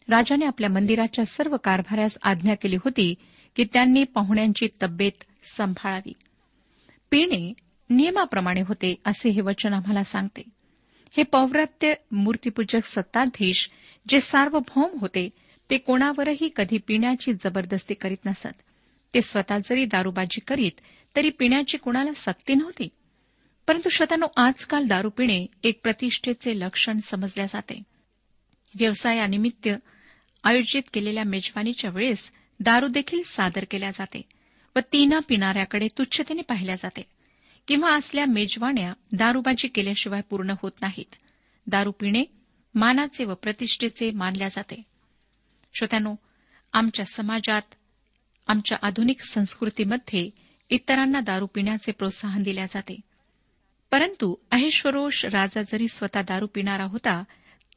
राजाने 0.08 0.46
आपल्या 0.46 0.70
मंदिराच्या 0.70 1.24
सर्व 1.24 1.56
कारभाऱ्यास 1.56 2.18
आज्ञा 2.22 2.54
केली 2.54 2.76
होती 2.76 3.14
की 3.56 3.64
त्यांनी 3.64 4.04
पाहुण्यांची 4.04 4.66
तब्येत 4.82 5.24
सांभाळावी. 5.44 6.12
पिणे 7.10 7.52
नियमाप्रमाणे 7.90 8.60
होते 8.60 8.94
असे 9.04 9.28
हे 9.28 9.40
वचन 9.40 9.72
आम्हाला 9.72 10.04
सांगते. 10.04 10.42
हे 11.16 11.22
पौव्रत्य 11.22 11.94
मूर्तीपूजक 12.12 12.84
सत्ताधीश 12.84 13.70
जे 14.08 14.20
सार्वभौम 14.20 14.98
होते 15.00 15.28
ते 15.70 15.78
कोणावरही 15.78 16.48
कधी 16.56 16.78
पिण्याची 16.78 17.32
जबरदस्ती 17.32 17.94
करीत 17.94 18.26
नसत. 18.26 18.62
ते 19.14 19.22
स्वतः 19.22 19.58
जरी 19.58 19.84
दारूबाजी 19.84 20.40
करीत 20.40 20.80
तरी 21.16 21.30
पिण्याची 21.30 21.78
कोणाला 21.78 22.10
सक्ती 22.16 22.54
नव्हती. 22.54 22.88
परंतु 23.70 23.88
श्रोत्यानो 23.88 24.26
आजकाल 24.36 24.86
दारू 24.86 25.10
पिणे 25.10 25.46
एक 25.62 25.80
प्रतिष्ठेचे 25.82 26.60
लक्षण 26.60 26.98
समजल्या 26.98 27.46
जाते. 27.46 27.82
व्यवसायानिमित्त 28.78 29.68
आयोजित 30.44 30.82
केलेल्या 30.92 31.24
मेजवानीच्या 31.24 31.90
वेळेस 31.90 32.32
दारू 32.60 32.88
देखील 32.88 33.22
सादर 33.26 33.64
केल्या 33.70 33.90
जाते 33.90 34.22
व 34.76 34.78
तीन 34.92 35.14
पिणाऱ्याकडे 35.28 35.88
तुच्छतेने 35.98 36.42
पाहिल्या 36.42 36.74
जाते. 36.74 37.02
किंवा 37.68 37.94
असल्या 37.94 38.26
मेजवाण्या 38.26 38.92
दारूबाजी 39.12 39.68
केल्याशिवाय 39.68 40.20
पूर्ण 40.20 40.54
होत 40.62 40.72
नाहीत. 40.80 41.14
दारू 41.66 41.90
पिणे 41.90 42.24
मानाचे 42.74 43.24
व 43.24 43.34
प्रतिष्ठेचे 43.34 44.10
मानल्या 44.10 44.48
जाते. 44.48 44.82
श्रोत्यानो 45.74 46.14
आमच्या 46.72 47.04
समाजात 47.04 47.62
आमच्या 48.46 48.78
आधुनिक 48.82 49.20
संस्कृतीमध्ये 49.20 50.30
इतरांना 50.70 51.20
दारू 51.20 51.46
पिण्याचे 51.46 51.92
प्रोत्साहन 51.92 52.42
दिल्या 52.42 52.66
जाते. 52.66 53.00
परंतु 53.90 54.34
अहेश्वरोष 54.50 55.24
राजा 55.24 55.62
जरी 55.62 55.88
स्वतः 55.88 56.22
दारू 56.22 56.46
पिणारा 56.46 56.84
होता 56.84 57.24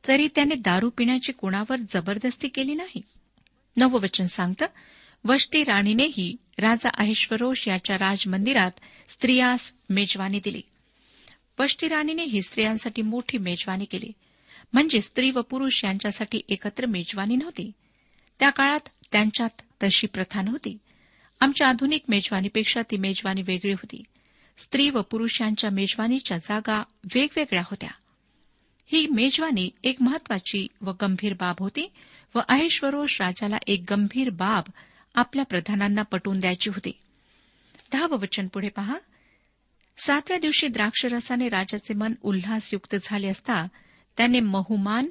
तरी 0.08 0.27
त्याने 0.36 0.55
दारू 0.55 0.89
पिण्याची 0.89 1.32
कुणावर 1.32 1.75
जबरदस्ती 1.77 2.48
केली 2.48 2.74
नाही. 2.74 3.01
नववचन 3.77 4.25
सांगतं 4.25 4.65
वष्टी 5.25 5.63
राणीनेही 5.63 6.36
राजा 6.60 6.89
अहेश्वरोष 6.98 7.67
याच्या 7.67 7.96
राजमंदिरात 7.96 8.72
स्त्रियास 9.10 9.74
मेजवानी 9.89 10.39
दिली. 10.43 10.62
वष्टी 11.60 11.88
राणीने 11.88 12.24
ही 12.24 12.41
स्त्रियांसाठी 12.41 13.01
मोठी 13.01 13.38
मेजवानी 13.38 13.86
केली. 13.86 14.12
म्हणजे 14.74 15.01
स्त्री 15.01 15.32
व 15.32 15.41
पुरुष 15.41 15.84
यांच्यासाठी 15.84 16.41
एकत्र 16.50 16.86
मेजवानी 16.86 17.36
नव्हती. 17.36 17.72
त्या 18.39 18.50
काळात 18.50 18.89
त्यांच्यात 19.12 19.62
तशी 19.84 20.08
प्रथा 20.08 20.41
नव्हती. 20.41 20.77
आमच्या 21.39 21.67
आधुनिक 21.67 22.03
मेजवानीपेक्षा 22.10 22.82
ती 22.82 22.98
मेजवानी 22.98 23.41
वेगळी 23.41 23.74
होती. 23.74 24.03
स्त्री 24.57 24.89
व 24.89 25.01
पुरुषांच्या 25.01 25.69
मेजवानीच्या 25.69 26.38
जागा 26.38 26.83
वेगवेगळ्या 27.15 27.62
होत्या. 27.62 27.89
ही 28.86 29.07
मेजवानी 29.07 29.69
एक 29.83 30.01
महत्वाची 30.01 30.67
व 30.81 30.91
गंभीर 31.01 31.33
बाब 31.33 31.55
होती 31.60 31.91
व 32.36 32.39
अहेश्वरोष 32.50 33.22
राजाला 33.22 33.57
एक 33.67 33.83
गंभीर 33.89 34.29
बाब 34.29 34.63
आपल्या 35.15 35.45
प्रधानांना 35.45 36.01
पटवून 36.01 36.39
द्यायची 36.39 36.69
होती. 36.69 36.91
दहावं 37.91 38.17
वचन 38.17 38.48
पुढे 38.48 38.69
पहा. 38.69 38.98
सातव्या 39.98 40.38
दिवशी 40.38 40.67
द्राक्षरसाने 40.67 41.50
राजाचे 41.50 41.93
मन 41.93 42.13
उल्हासयुक्त 42.22 42.95
झाले 43.03 43.27
असता 43.27 43.67
त्याने 44.17 44.39
महुमान 44.39 45.10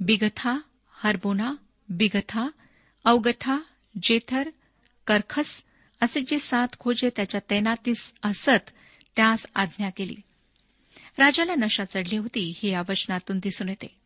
बिगथा 0.00 0.58
हरबोना 0.92 1.54
बिगथा 1.88 2.48
अवगथा 3.04 3.58
जेथर 4.02 4.50
करखस 5.06 5.62
असे 6.00 6.20
जे 6.20 6.38
सात 6.38 6.68
खोजे 6.78 7.10
त्याच्या 7.16 7.40
तैनातीस 7.50 8.12
असत 8.22 8.70
त्यास 9.16 9.46
आज्ञा 9.54 9.90
केली. 9.90 10.16
राजाला 11.18 11.54
नशा 11.54 11.84
चढली 11.84 12.16
होती 12.16 12.52
ही 12.56 12.70
या 12.70 12.80
वचनातून 12.88 13.38
दिसून 13.38 13.68
येते. 13.68 13.96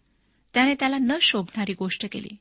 त्याने 0.54 0.74
त्याला 0.74 0.98
न 0.98 1.12
शोभणारी 1.22 1.72
गोष्ट 1.72 2.06
केली. 2.12 2.36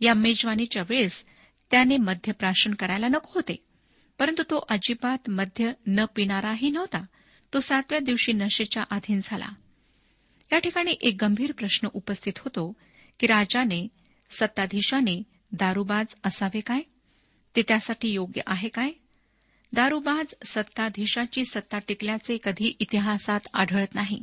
या 0.00 0.14
मेजवानीच्या 0.14 0.82
वेळेस 0.88 1.24
त्याने 1.70 1.96
मध्य 1.96 2.32
प्राशन 2.32 2.74
करायला 2.74 3.08
नको 3.08 3.30
होते 3.34 3.64
परंतु 4.18 4.42
तो 4.42 4.66
अजिबात 4.68 5.30
मद्य 5.30 5.72
न 5.86 6.04
पिणाराही 6.16 6.70
नव्हता. 6.70 7.04
तो 7.54 7.60
सातव्या 7.60 7.98
दिवशी 7.98 8.32
नशेच्या 8.32 8.82
अधीन 8.90 9.20
झाला. 9.24 9.48
या 10.52 10.58
ठिकाणी 10.58 10.94
एक 11.00 11.16
गंभीर 11.20 11.52
प्रश्न 11.52 11.88
उपस्थित 11.92 12.32
होतो 12.38 12.72
की 13.20 13.26
राजाने 13.26 13.88
सत्ताधीशाने 14.30 15.22
दारूबाज 15.52 16.06
असावे 16.24 16.60
काय? 16.60 16.80
ते 17.56 17.62
त्यासाठी 17.62 18.08
योग्य 18.08 18.40
आहे 18.46 18.68
काय? 18.68 18.90
दारूबाज 19.72 20.34
सत्ताधीशाची 20.46 21.44
सत्ता 21.44 21.78
टिकल्याचे 21.78 22.36
कधी 22.44 22.72
इतिहासात 22.80 23.40
आढळत 23.54 23.94
नाही. 23.94 24.22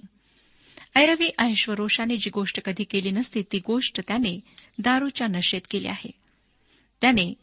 ऐरवी 0.95 1.29
ऐश्वरोषाने 1.39 2.17
जी 2.17 2.29
गोष्ट 2.29 2.60
कधी 2.65 2.84
केली 2.84 3.12
नसती 3.12 3.41
ती 3.51 3.58
गोष्ट 3.58 4.01
त्याने 4.08 4.39
दारूच्या 4.79 5.27
नशेत 5.27 5.62
केली 5.69 5.88
आहे. 5.88 6.12
त्याने 7.01 7.34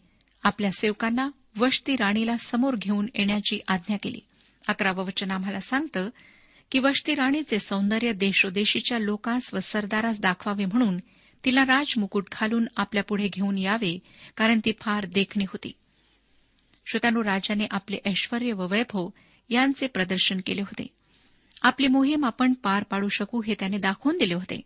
आपल्या 0.43 0.71
सेवकांना 0.71 1.29
वष्टी 1.57 1.97
राणीला 1.97 2.37
समोर 2.37 2.75
घेऊन 2.77 3.07
येण्याची 3.15 3.61
आज्ञा 3.69 3.97
केली. 4.03 4.21
अकरावं 4.69 5.05
वचन 5.05 5.31
आम्हाला 5.31 5.61
सांगतं 5.61 6.09
की 6.71 6.79
वष्टी 6.79 7.15
राणीचे 7.15 7.59
सौंदर्य 7.59 8.13
देशोदेशीच्या 8.13 8.99
लोकांस 8.99 9.55
व 9.55 9.59
सरदारास 9.59 10.21
दाखवावे 10.21 10.65
म्हणून 10.65 10.99
तिला 11.45 11.63
राजमुकुट 11.63 12.25
घालून 12.33 12.67
आपल्यापुढे 12.77 13.29
घेऊन 13.29 13.59
यावे 13.59 13.99
कारण 14.37 14.61
ती 14.65 14.73
फार 14.81 15.07
देखणी 15.07 15.45
होती. 15.45 15.73
श्रोत्यानो 16.91 17.25
राजाने 17.25 17.67
आपले 17.71 17.99
ऐश्वर 18.07 18.53
व 18.53 18.67
वैभव 18.67 19.09
यांचे 19.49 19.87
प्रदर्शन 19.87 20.41
केले 20.47 20.61
होते. 20.61 20.87
आपली 21.63 21.87
मोहीम 21.87 22.25
आपण 22.25 22.53
पार 22.53 22.83
पाडू 22.83 23.09
शकू 23.09 23.43
हे 23.43 23.55
त्याने 23.55 23.79
दाखवून 23.79 24.19
दिले 24.19 24.35
होते. 24.35 24.61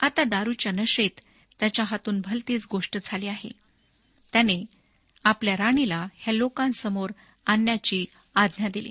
आता 0.00 0.24
दारूच्या 0.24 0.72
नशेत 0.72 1.20
त्याच्या 1.60 1.84
हातून 1.84 2.20
भलतीच 2.20 2.66
गोष्ट 2.70 2.98
झाली 3.02 3.26
आहे. 3.26 3.52
त्याने 4.32 4.64
आपल्या 5.24 5.56
राणीला 5.56 6.06
ह्या 6.14 6.34
लोकांसमोर 6.34 7.10
आणण्याची 7.46 8.04
आज्ञा 8.34 8.68
दिली. 8.68 8.90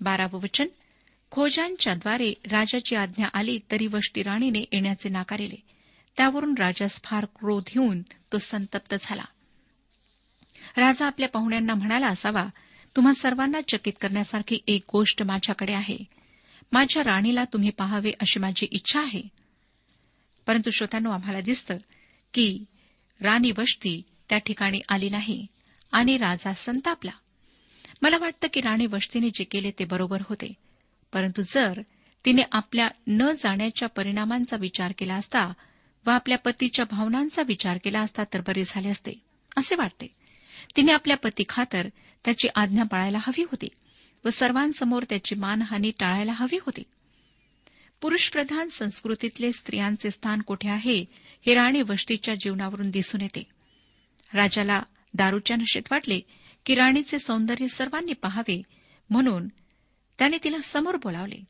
बारावं 0.00 0.40
वचन 0.40 0.66
खोजांच्याद्वारे 1.30 2.34
राजाची 2.50 2.96
आज्ञा 2.96 3.28
आली 3.34 3.58
तरी 3.70 3.86
वष्टी 3.86 4.22
राणीने 4.22 4.60
येण्याचे 4.60 5.08
नाकारिले. 5.08 5.62
त्यावरून 6.16 6.54
राजास 6.58 7.02
फार 7.02 7.24
क्रोध 7.24 7.64
येऊन 7.68 8.02
तो 8.02 8.38
संतप्त 8.38 8.94
झाला. 9.00 9.24
राजा 10.76 11.06
आपल्या 11.06 11.28
पाहुण्यांना 11.28 11.74
म्हणाला 11.74 12.06
असावा 12.06 12.46
तुम्हा 12.96 13.12
सर्वांना 13.12 13.60
चकित 13.68 13.92
करण्यासारखी 14.00 14.58
एक 14.66 14.82
गोष्ट 14.92 15.22
माझ्याकडे 15.22 15.72
आहे. 15.72 15.98
माझ्या 16.72 17.04
राणीला 17.04 17.44
तुम्ही 17.44 17.70
पाहावे 17.70 18.10
अशी 18.20 18.40
माझी 18.40 18.66
इच्छा 18.70 19.00
आहे. 19.00 19.22
परंतु 20.46 20.70
श्रोत्यानो 20.70 21.10
आम्हाला 21.10 21.40
दिसतं 21.40 21.76
की 22.34 22.64
राणी 23.20 23.50
वष्टी 23.58 24.02
त्या 24.28 24.38
ठिकाणी 24.38 24.80
आली 24.88 25.08
नाही 25.08 25.46
आणि 25.92 26.16
राजा 26.16 26.52
संतापला. 26.52 27.10
मला 28.02 28.18
वाटतं 28.18 28.48
की 28.52 28.60
राणी 28.60 28.86
वष्टीने 28.86 29.28
जे 29.28 29.44
केले 29.44 29.70
ते 29.70 29.84
बरोबर 29.84 30.20
होते. 30.20 30.52
परंतु 31.12 31.42
जर 31.42 31.80
तिने 32.24 32.42
आपल्या 32.52 32.88
न 33.06 33.30
जाण्याच्या 33.30 33.88
परिणामांचा 33.88 34.56
विचार 34.56 34.92
केला 34.98 35.14
असता 35.14 35.52
व 36.06 36.10
आपल्या 36.10 36.38
पतीच्या 36.38 36.84
भावनांचा 36.90 37.42
विचार 37.42 37.78
केला 37.84 38.00
असता 38.00 38.22
तर 38.24 38.40
बरे 38.40 38.62
झाले 38.66 38.88
असते 38.88 39.12
असे 39.56 39.74
वाटते. 39.74 40.06
तिने 40.76 40.92
आपल्या 40.92 41.16
पती 41.16 41.42
खातर 41.48 41.88
त्याची 42.24 42.48
आज्ञा 42.54 42.82
पाळायला 42.82 43.18
हवी 43.18 43.42
होती 43.42 43.68
व 44.24 44.28
सर्वांसमोर 44.28 45.02
त्याची 45.02 45.34
मानहानी 45.34 45.90
टाळायला 45.90 46.32
हवी 46.32 46.56
होती. 46.56 46.82
पुरुषप्रधान 48.00 48.68
संस्कृतीतले 48.68 49.52
स्त्रियांचे 49.52 50.10
स्थान 50.10 50.40
कोठे 50.40 50.68
आहे 50.68 51.04
हे 51.46 51.54
राणी 51.54 51.82
वष्टीच्या 51.82 52.34
जीवनावरून 52.34 52.90
दिसून 52.90 53.20
येते. 53.20 53.42
राजाला 54.34 54.82
दारूच्या 55.14 55.56
नशेत 55.56 55.82
वाटले 55.90 56.20
की 56.66 56.74
राणीचे 56.74 57.18
सौंदर्य 57.18 57.66
सर्वांनी 57.66 58.12
पाहावे 58.12 58.62
म्हणून 59.10 59.48
त्याने 60.18 60.36
तिला 60.44 60.58
समोर 60.62 60.96
बोलावले. 60.96 61.44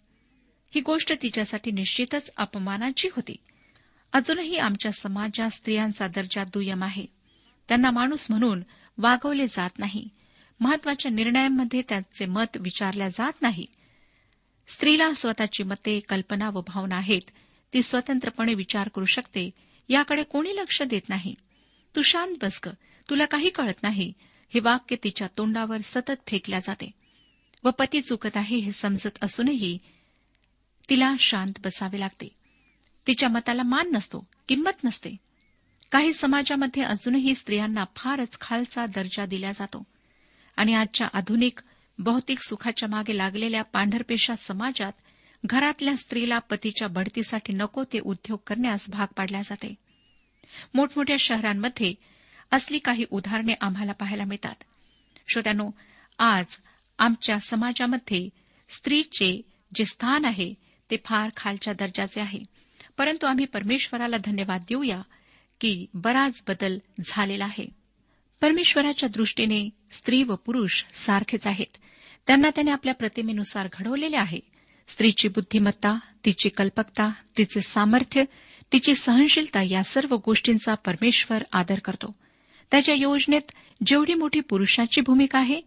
ही 0.74 0.80
गोष्ट 0.80 1.12
तिच्यासाठी 1.22 1.70
निश्चितच 1.70 2.30
अपमानाची 2.36 3.08
होती. 3.08 3.36
अजूनही 4.12 4.56
आमच्या 4.56 4.92
समाजात 4.92 5.50
स्त्रियांचा 5.50 6.06
दर्जा 6.06 6.44
दुय्यम 6.44 6.84
आहे. 6.84 7.06
त्यांना 7.68 7.90
माणूस 7.90 8.26
म्हणून 8.30 8.62
वागवले 8.98 9.46
जात 9.46 9.70
नाही. 9.78 10.08
महत्त्वाच्या 10.60 11.10
निर्णयांमध्ये 11.10 11.82
त्यांचे 11.88 12.26
मत 12.26 12.56
विचारल्या 12.60 13.08
जात 13.08 13.32
नाही. 13.42 13.66
स्त्रीला 14.68 15.14
स्वतःची 15.14 15.62
मते 15.62 16.00
कल्पना 16.00 16.50
व 16.50 16.60
भावना 16.60 16.96
आहेत. 16.96 17.20
ती 17.74 17.82
स्वतंत्रपणे 17.82 18.54
विचार 18.54 18.88
करू 18.88 19.04
शकते. 19.04 19.50
याकडे 19.88 20.22
कोणी 20.22 20.56
लक्ष 20.56 20.82
देत 20.82 21.08
नाही. 21.08 21.34
तू 21.96 22.02
शांत 22.02 22.36
बसक 22.42 22.68
तुला 23.10 23.24
काही 23.24 23.50
कळत 23.50 23.82
नाही. 23.82 24.12
हे 24.54 24.60
वाक्य 24.60 24.96
तिच्या 25.04 25.28
तोंडावर 25.38 25.76
सतत 25.84 26.28
फेकल्या 26.28 26.58
जाते. 26.58 26.90
व 27.64 27.70
पती 27.70 28.00
चुकत 28.00 28.36
आहे 28.36 28.56
हे 28.56 28.72
समजत 28.72 29.18
असूनही 29.22 29.78
तिला 30.90 31.14
शांत 31.18 31.52
बसावे 31.64 32.00
लागते. 32.00 32.28
तिच्या 33.06 33.28
मताला 33.28 33.62
मान 33.62 33.90
नसतो 33.94 34.28
किंमत 34.48 34.84
नसते. 34.84 35.16
काही 35.94 36.12
समाजामध्ये 36.12 36.82
अजूनही 36.82 37.34
स्त्रियांना 37.34 37.84
फारच 37.96 38.40
खालचा 38.40 38.86
दर्जा 38.86 39.26
दिला 39.26 39.52
जातो. 39.52 39.82
आणि 40.56 40.74
आजच्या 40.74 41.08
आधुनिक 41.12 41.60
भौतिक 41.98 42.38
सुखाच्या 42.40 42.88
मागे 42.88 43.16
लागलेल्या 43.16 43.62
पांढरपेशा 43.62 44.34
समाजात 44.34 44.92
घरातल्या 45.46 45.96
स्त्रीला 45.96 46.38
पतीच्या 46.38 46.88
बढतीसाठी 46.88 47.52
नको 47.52 47.84
ते 47.84 47.98
उद्योग 47.98 48.38
करण्यास 48.46 48.86
भाग 48.88 49.06
पाडल्या 49.16 49.42
जाते. 49.42 49.74
मोठमोठ्या 50.74 51.16
शहरांमध्ये 51.18 51.94
असली 52.50 52.78
काही 52.78 53.04
उदाहरणे 53.10 53.54
आम्हाला 53.60 53.92
पाहायला 53.92 54.24
मिळतात. 54.24 54.54
श्रोत्यानो 55.28 55.70
आज 56.18 56.46
आमच्या 56.98 57.38
समाजामध्ये 57.38 58.28
स्त्रीचे 58.70 59.42
जे 59.74 59.84
स्थान 59.84 60.24
आहे 60.24 60.54
ते 60.90 60.96
फार 61.04 61.30
खालच्या 61.36 61.74
दर्जाचे 61.74 62.20
आहे. 62.20 62.44
परंतु 62.98 63.26
आम्ही 63.26 63.44
परमेश्वराला 63.44 64.16
धन्यवाद 64.24 64.60
देऊया 64.60 65.02
की 65.64 65.86
बराच 65.94 66.42
बदल 66.48 66.78
झालेला 67.06 67.44
आहे. 67.44 67.66
परमेश्वराच्या 68.40 69.08
दृष्टीने 69.08 69.70
स्त्री 69.92 70.22
व 70.22 70.34
पुरुष 70.34 70.84
सारखेच 70.94 71.46
आहेत. 71.46 71.76
त्यांना 72.26 72.50
त्याने 72.50 72.70
आपल्या 72.70 72.94
प्रतिमेनुसार 72.94 73.68
घडवलेले 73.72 74.16
आहे. 74.16 74.40
स्त्रीची 74.88 75.28
बुद्धिमत्ता 75.28 75.98
तिची 76.24 76.48
कल्पकता 76.48 77.10
तिचे 77.38 77.60
सामर्थ्य 77.60 78.24
तिची 78.72 78.94
सहनशीलता 78.94 79.62
या 79.62 79.82
सर्व 79.82 80.16
गोष्टींचा 80.24 80.74
परमेश्वर 80.74 81.42
आदर 81.52 81.78
करतो. 81.78 82.14
त्याच्या 82.70 82.94
योजनेत 82.94 83.52
जेवढी 83.86 84.14
मोठी 84.14 84.40
पुरुषाची 84.40 85.00
भूमिका 85.00 85.38
आहे 85.38 85.60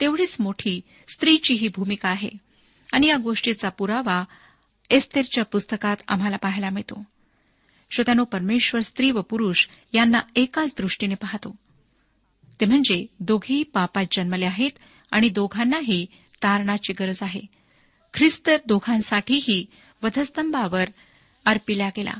तेवढीच 0.00 0.36
मोठी 0.40 0.80
स्त्रीचीही 1.08 1.68
भूमिका 1.68 2.08
आहे. 2.08 2.30
आणि 2.92 3.06
या 3.06 3.16
गोष्टीचा 3.16 3.68
पुरावा 3.68 4.24
एस्तेरच्या 4.90 5.44
पुस्तकात 5.44 5.96
आम्हाला 6.08 6.36
पाहायला 6.36 6.70
मिळतो. 6.70 7.04
श्रोत्यानो 7.94 8.24
परमेश्वर 8.24 8.80
स्त्री 8.80 9.10
व 9.10 9.20
पुरुष 9.20 9.66
यांना 9.92 10.18
एकाच 10.36 10.74
दृष्टीने 10.78 11.14
पाहतो. 11.14 11.56
ते 12.60 12.66
म्हणजे 12.66 13.06
दोघेही 13.20 13.62
पापात 13.62 14.04
जन्मले 14.12 14.44
आहेत 14.44 14.70
आणि 15.10 15.28
दोघांनाही 15.28 16.06
तारणाची 16.42 16.92
गरज 16.92 17.18
आहे. 17.22 17.40
ख्रिस्त 18.14 18.50
दोघांसाठीही 18.66 19.66
वधस्तंभावर 20.02 20.84
अर्पिला 21.44 21.88
गेला. 21.88 22.14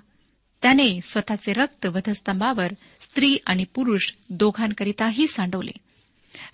त्याने 0.63 1.01
स्वतःचे 1.01 1.53
रक्त 1.53 1.87
वधस्तंभावर 1.87 2.73
स्त्री 3.01 3.37
आणि 3.47 3.65
पुरुष 3.65 4.13
दोघांकरिताही 4.31 5.27
सांडवले. 5.27 5.73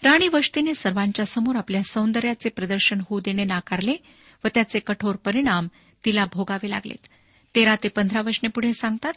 राणी 0.03 0.29
वष्टीने 0.29 0.75
सर्वांच्या 0.75 1.27
समोर 1.27 1.57
आपल्या 1.57 1.83
सौंदर्याचे 1.83 2.49
प्रदर्शन 2.49 3.01
होऊ 3.11 3.21
देणे 3.21 3.45
नाकारले 3.45 3.97
व 4.45 4.49
त्याचे 4.55 4.79
कठोर 4.79 5.17
परिणाम 5.17 5.69
तिला 6.05 6.25
भोगावे 6.25 6.71
लागलेत. 6.71 7.09
तेरा 7.55 7.77
ते 7.77 7.89
पंधरा 7.89 8.21
वचने 8.21 8.49
पुढे 8.49 8.73
सांगतात 8.75 9.13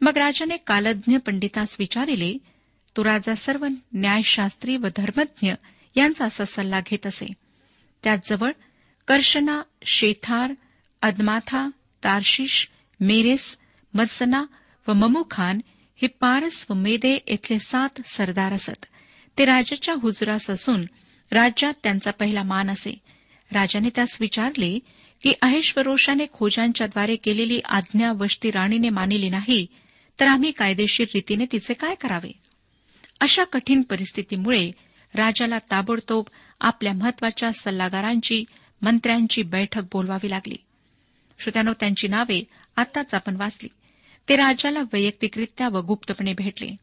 मग 0.00 0.16
राजाने 0.16 0.56
कालज्ञ 0.56 1.16
पंडितास 1.16 1.76
विचारिले 1.78 2.38
तो 2.96 3.04
राजा 3.04 3.34
सर्व 3.34 3.66
न्यायशास्त्री 3.92 4.76
व 4.76 4.86
धर्मज्ञ 4.96 5.52
यांचा 5.96 6.24
असा 6.24 6.44
सल्ला 6.44 6.80
घेत 6.80 7.06
असे. 7.06 7.26
त्याचजवळ 8.02 8.50
कर्शना 9.08 9.62
शेथार 9.86 10.52
अदमाथा 11.02 11.68
तारशिश 12.04 12.68
मेरेस 13.00 13.58
मत्सना 13.94 14.44
व 14.88 14.92
ममुखान 14.92 15.60
हे 16.02 16.08
पारस 16.08 16.66
व 16.70 16.74
मेदे 16.74 17.18
येथले 17.26 17.58
सात 17.58 18.00
सरदार 18.06 18.52
असत. 18.52 18.86
ते 19.38 19.44
राजाच्या 19.44 19.94
हुजुरास 19.94 20.50
असून 20.50 20.84
राज्यात 21.32 21.72
त्यांचा 21.82 22.10
पहिला 22.10 22.42
मान 22.42 22.70
असे. 22.70 22.98
राजाने 23.52 23.88
त्यास 23.94 24.16
विचारले 24.20 24.78
की 25.22 25.32
अहेश्वरोषाने 25.42 26.26
खोजांच्याद्वारे 26.32 27.16
केलेली 27.16 27.60
आज्ञा 27.64 28.12
वष्टी 28.12 28.50
राणीने 28.50 28.88
मानिली 28.88 29.28
नाही 29.28 29.66
तर 30.20 30.26
आम्ही 30.26 30.50
कायदेशीर 30.50 31.06
रीतीने 31.14 31.44
तिचे 31.52 31.74
काय 31.74 31.94
करावे? 31.94 32.32
अशा 33.20 33.44
कठीण 33.44 33.82
परिस्थितीमुळे 33.82 34.70
राजाला 35.14 35.58
ताबडतोब 35.58 36.24
आपल्या 36.60 36.92
महत्त्वाच्या 36.92 37.52
सल्लागारांची 37.52 38.44
मंत्र्यांची 38.82 39.42
बैठक 39.42 39.82
बोलवावी 39.92 40.30
लागली. 40.30 40.56
श्रोत्यानो 41.38 41.72
त्यांची 41.80 42.08
नावे 42.08 42.44
आताच 42.76 43.14
आपण 43.14 43.36
वाचली. 43.36 43.68
ते 44.28 44.36
राजाला 44.36 44.80
वैयक्तिकरित्या 44.92 45.68
व 45.68 45.80
गुप्तपणे 45.80 46.32
भेटले. 46.32 46.76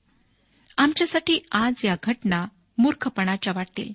आमच्यासाठी 0.78 1.40
आज 1.52 1.74
या 1.84 1.96
घटना 2.04 2.46
मूर्खपणाच्या 2.78 3.54
वाटतील 3.56 3.94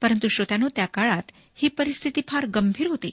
परंतु 0.00 0.28
श्रोत्यानो 0.28 0.68
त्या 0.76 0.86
काळात 0.86 1.22
ही 1.54 1.68
परिस्थिती 1.68 2.20
फार 2.28 2.46
गंभीर 2.46 2.86
होती. 2.86 3.10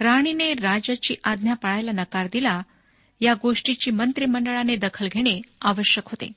राणीने 0.00 0.54
राजाची 0.54 1.14
आज्ञा 1.24 1.54
पाळायला 1.54 1.92
नकार 1.92 2.26
दिला 2.32 2.62
या 3.20 3.34
गोष्टीची 3.34 3.90
मंत्रिमंडळाने 3.90 4.76
दखल 4.76 5.08
घेणे 5.12 5.40
आवश्यक 5.62 6.06
होते. 6.06 6.32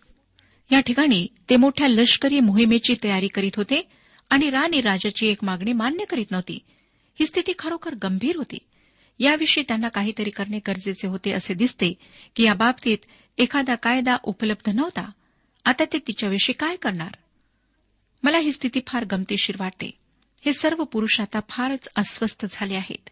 या 0.72 0.80
ठिकाणी 0.80 1.28
ते 1.50 1.56
मोठ्या 1.56 1.88
लष्करी 1.88 2.40
मोहिमेची 2.40 2.96
तयारी 3.04 3.28
करीत 3.28 3.52
होते 3.58 3.88
आणि 4.30 4.50
राणी 4.50 4.82
राजाची 4.82 5.28
एक 5.28 5.44
मागणी 5.44 5.74
मान्य 5.74 6.06
करीत 6.06 6.26
नव्हती. 6.32 6.60
ही 7.20 7.26
स्थिती 7.26 7.54
खरोखर 7.60 7.96
गंभीर 7.96 8.36
होती. 8.36 8.58
याविषयी 9.20 9.64
त्यांना 9.68 9.88
काहीतरी 9.88 10.30
करणे 10.30 10.60
गरजेचे 10.68 11.08
होते 11.08 11.32
असे 11.32 11.54
दिसते 11.54 11.94
की 12.36 12.44
या 12.44 12.54
बाबतीत 12.54 12.98
एखादा 13.38 13.76
कायदा 13.76 14.18
उपलब्ध 14.24 14.70
नव्हता. 14.70 15.12
आता 15.66 15.84
ते 15.94 15.98
तिच्याविषयी 15.98 16.54
काय 16.54 16.76
करणार? 16.76 17.12
मला 18.24 18.38
ही 18.38 18.52
स्थिती 18.52 18.80
फार 18.88 19.06
गमतीशीर 19.06 19.56
वाटते. 19.60 19.92
हे 20.46 20.54
सर्व 20.54 20.84
पुरुष 20.84 21.22
आता 21.22 21.40
फारच 21.50 21.90
अस्वस्थ 21.96 22.46
झाले 22.52 22.76
आहेत. 22.76 23.10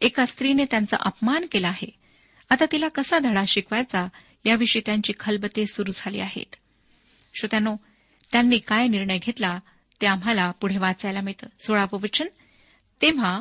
एका 0.00 0.24
स्त्रीने 0.24 0.64
त्यांचा 0.64 0.96
अपमान 1.00 1.46
केला 1.52 1.68
आहे. 1.68 1.90
आता 2.50 2.64
तिला 2.72 2.88
कसा 2.88 3.18
धडा 3.18 3.44
शिकवायचा 3.48 4.08
याविषयी 4.44 4.82
त्यांची 4.86 5.12
खलबते 5.20 5.66
सुरू 5.66 5.90
झाली 5.94 6.20
आहेत. 6.20 6.56
श्रोत्यानो 7.34 7.76
त्यांनी 8.32 8.58
काय 8.58 8.86
निर्णय 8.86 9.18
घेतला 9.18 9.58
ते 10.00 10.06
आम्हाला 10.06 10.50
पुढे 10.50 10.78
वाचायला 10.78 11.20
मिळतं. 11.20 11.46
सोळावं 11.60 12.00
वचन. 12.00 12.26
तेव्हा 13.02 13.40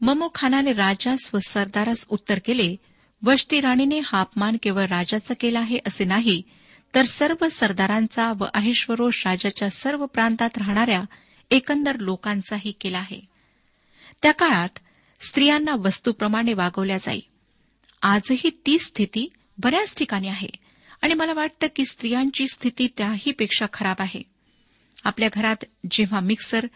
ममो 0.00 0.28
खानाने 0.34 0.72
राजास 0.72 1.30
व 1.34 1.38
सरदारास 1.48 2.06
उत्तर 2.08 2.38
केले 2.38 2.76
वष्टी 3.22 3.60
राणीने 3.60 3.98
हा 3.98 4.20
अपमान 4.20 4.56
केवळ 4.62 4.86
राजाचा 4.86 5.34
केला 5.40 5.60
आहे 5.60 5.78
असे 5.86 6.04
नाही 6.04 6.42
तर 6.94 7.04
सर्व 7.04 7.48
सरदारांचा 7.48 8.32
व 8.38 8.44
अहिश्वरोष 8.54 9.26
राजाच्या 9.26 9.70
सर्व 9.70 10.06
प्रांतात 10.06 10.58
राहणाऱ्या 10.58 11.02
एकंदर 11.50 11.98
लोकांचाही 11.98 12.72
केला 12.72 12.98
आहे. 12.98 13.20
त्या 14.22 14.32
काळात 14.32 14.78
स्त्रियांना 15.26 15.74
वस्तूप्रमाणे 15.74 16.52
वागवल्या 16.52 16.98
जाई. 16.98 17.20
आजही 18.02 18.50
ती 18.66 18.78
स्थिती 18.78 19.28
बऱ्याच 19.58 19.94
ठिकाणी 19.96 20.28
आहे. 20.28 20.48
आणि 21.02 21.14
मला 21.14 21.32
वाटतं 21.32 21.66
की 21.76 21.84
स्त्रियांची 21.84 22.46
स्थिती 22.48 22.88
त्याहीपेक्षा 22.98 23.66
खराब 23.72 23.96
आहे. 23.98 24.22
आपल्या 25.04 25.28
घरात 25.32 25.64
जेव्हा 25.90 26.20
मिक्सर 26.20 26.66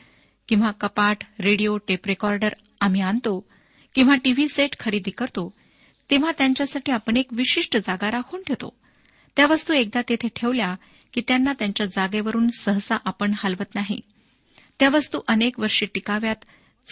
किंवा 0.48 0.70
कपाट 0.70 1.18
रेडिओ 1.40 1.76
टेप 1.76 2.06
रेकॉर्डर 2.06 2.48
आम्ही 2.80 3.00
आणतो 3.00 3.48
किंवा 3.94 4.14
टीव्ही 4.24 4.48
सेट 4.48 4.76
खरेदी 4.80 5.11
करतो 5.11 5.54
तेव्हा 6.11 6.30
त्यांच्यासाठी 6.38 6.92
आपण 6.92 7.16
एक 7.16 7.26
विशिष्ट 7.32 7.76
जागा 7.76 8.11
राखून 8.11 8.42
ठेवतो. 8.46 8.76
त्या 9.37 9.46
वस्तू 9.46 9.74
एकदा 9.74 10.00
तेथे 10.08 10.28
ठेवल्या 10.37 10.74
की 11.12 11.22
त्यांना 11.28 11.52
त्यांच्या 11.52 11.87
जागेवरून 11.87 12.48
सहसा 12.58 12.96
आपण 13.04 13.34
हलवत 13.37 13.74
नाही. 13.74 14.00
त्या 14.80 14.88
वस्तू 14.88 15.20
अनेक 15.28 15.61
वर्षे 15.61 15.87
टिकाव्यात 15.87 16.37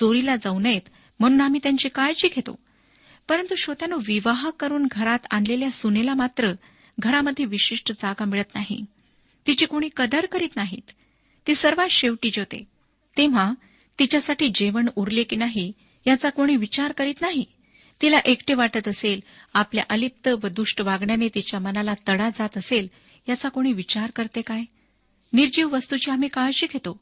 चोरीला 0.00 0.36
जाऊ 0.36 0.58
नयेत 0.58 0.88
म्हणून 1.20 1.40
आम्ही 1.40 1.60
त्यांची 1.62 1.88
काळजी 1.88 2.28
घेतो. 2.28 2.58
परंतु 3.28 3.54
श्रोत्यानं 3.54 3.96
विवाह 3.96 4.50
करून 4.60 4.86
घरात 4.90 5.18
आणलेल्या 5.30 5.70
सुनेला 5.70 6.14
मात्र 6.14 6.52
घरामध्ये 6.98 7.44
विशिष्ट 7.44 7.92
जागा 7.92 8.24
मिळत 8.24 8.54
नाही. 8.54 8.84
तिची 9.46 9.66
कोणी 9.66 9.88
कदर 9.96 10.26
करीत 10.26 10.56
नाहीत. 10.56 10.90
ती 11.46 11.54
सर्वात 11.54 11.88
शेवटी 11.88 12.30
जेवते. 12.30 12.64
तेव्हा 13.16 13.52
तिच्यासाठी 13.98 14.48
जेवण 14.54 14.86
उरले 14.96 15.22
की 15.22 15.36
नाही 15.36 15.72
याचा 16.06 16.30
कोणी 16.30 16.56
विचार 16.56 16.92
करीत 16.92 17.14
नाही. 17.20 17.44
तिला 18.02 18.18
एकटे 18.24 18.54
वाटत 18.54 18.88
असेल 18.88 19.20
आपल्या 19.54 19.84
अलिप्त 19.88 20.28
व 20.28 20.48
दुष्ट 20.48 20.80
वागण्याने 20.80 21.28
तिच्या 21.28 21.60
मनाला 21.60 21.92
तडा 22.08 22.28
जात 22.28 22.58
असेल 22.58 22.88
याचा 23.28 23.48
कोणी 23.48 23.72
विचार 23.72 24.10
करते 24.10 24.40
काय? 24.40 24.62
निर्जीव 25.32 25.68
वस्तूची 25.68 26.10
आम्ही 26.10 26.28
काळजी 26.28 26.66
घेतो. 26.66 27.00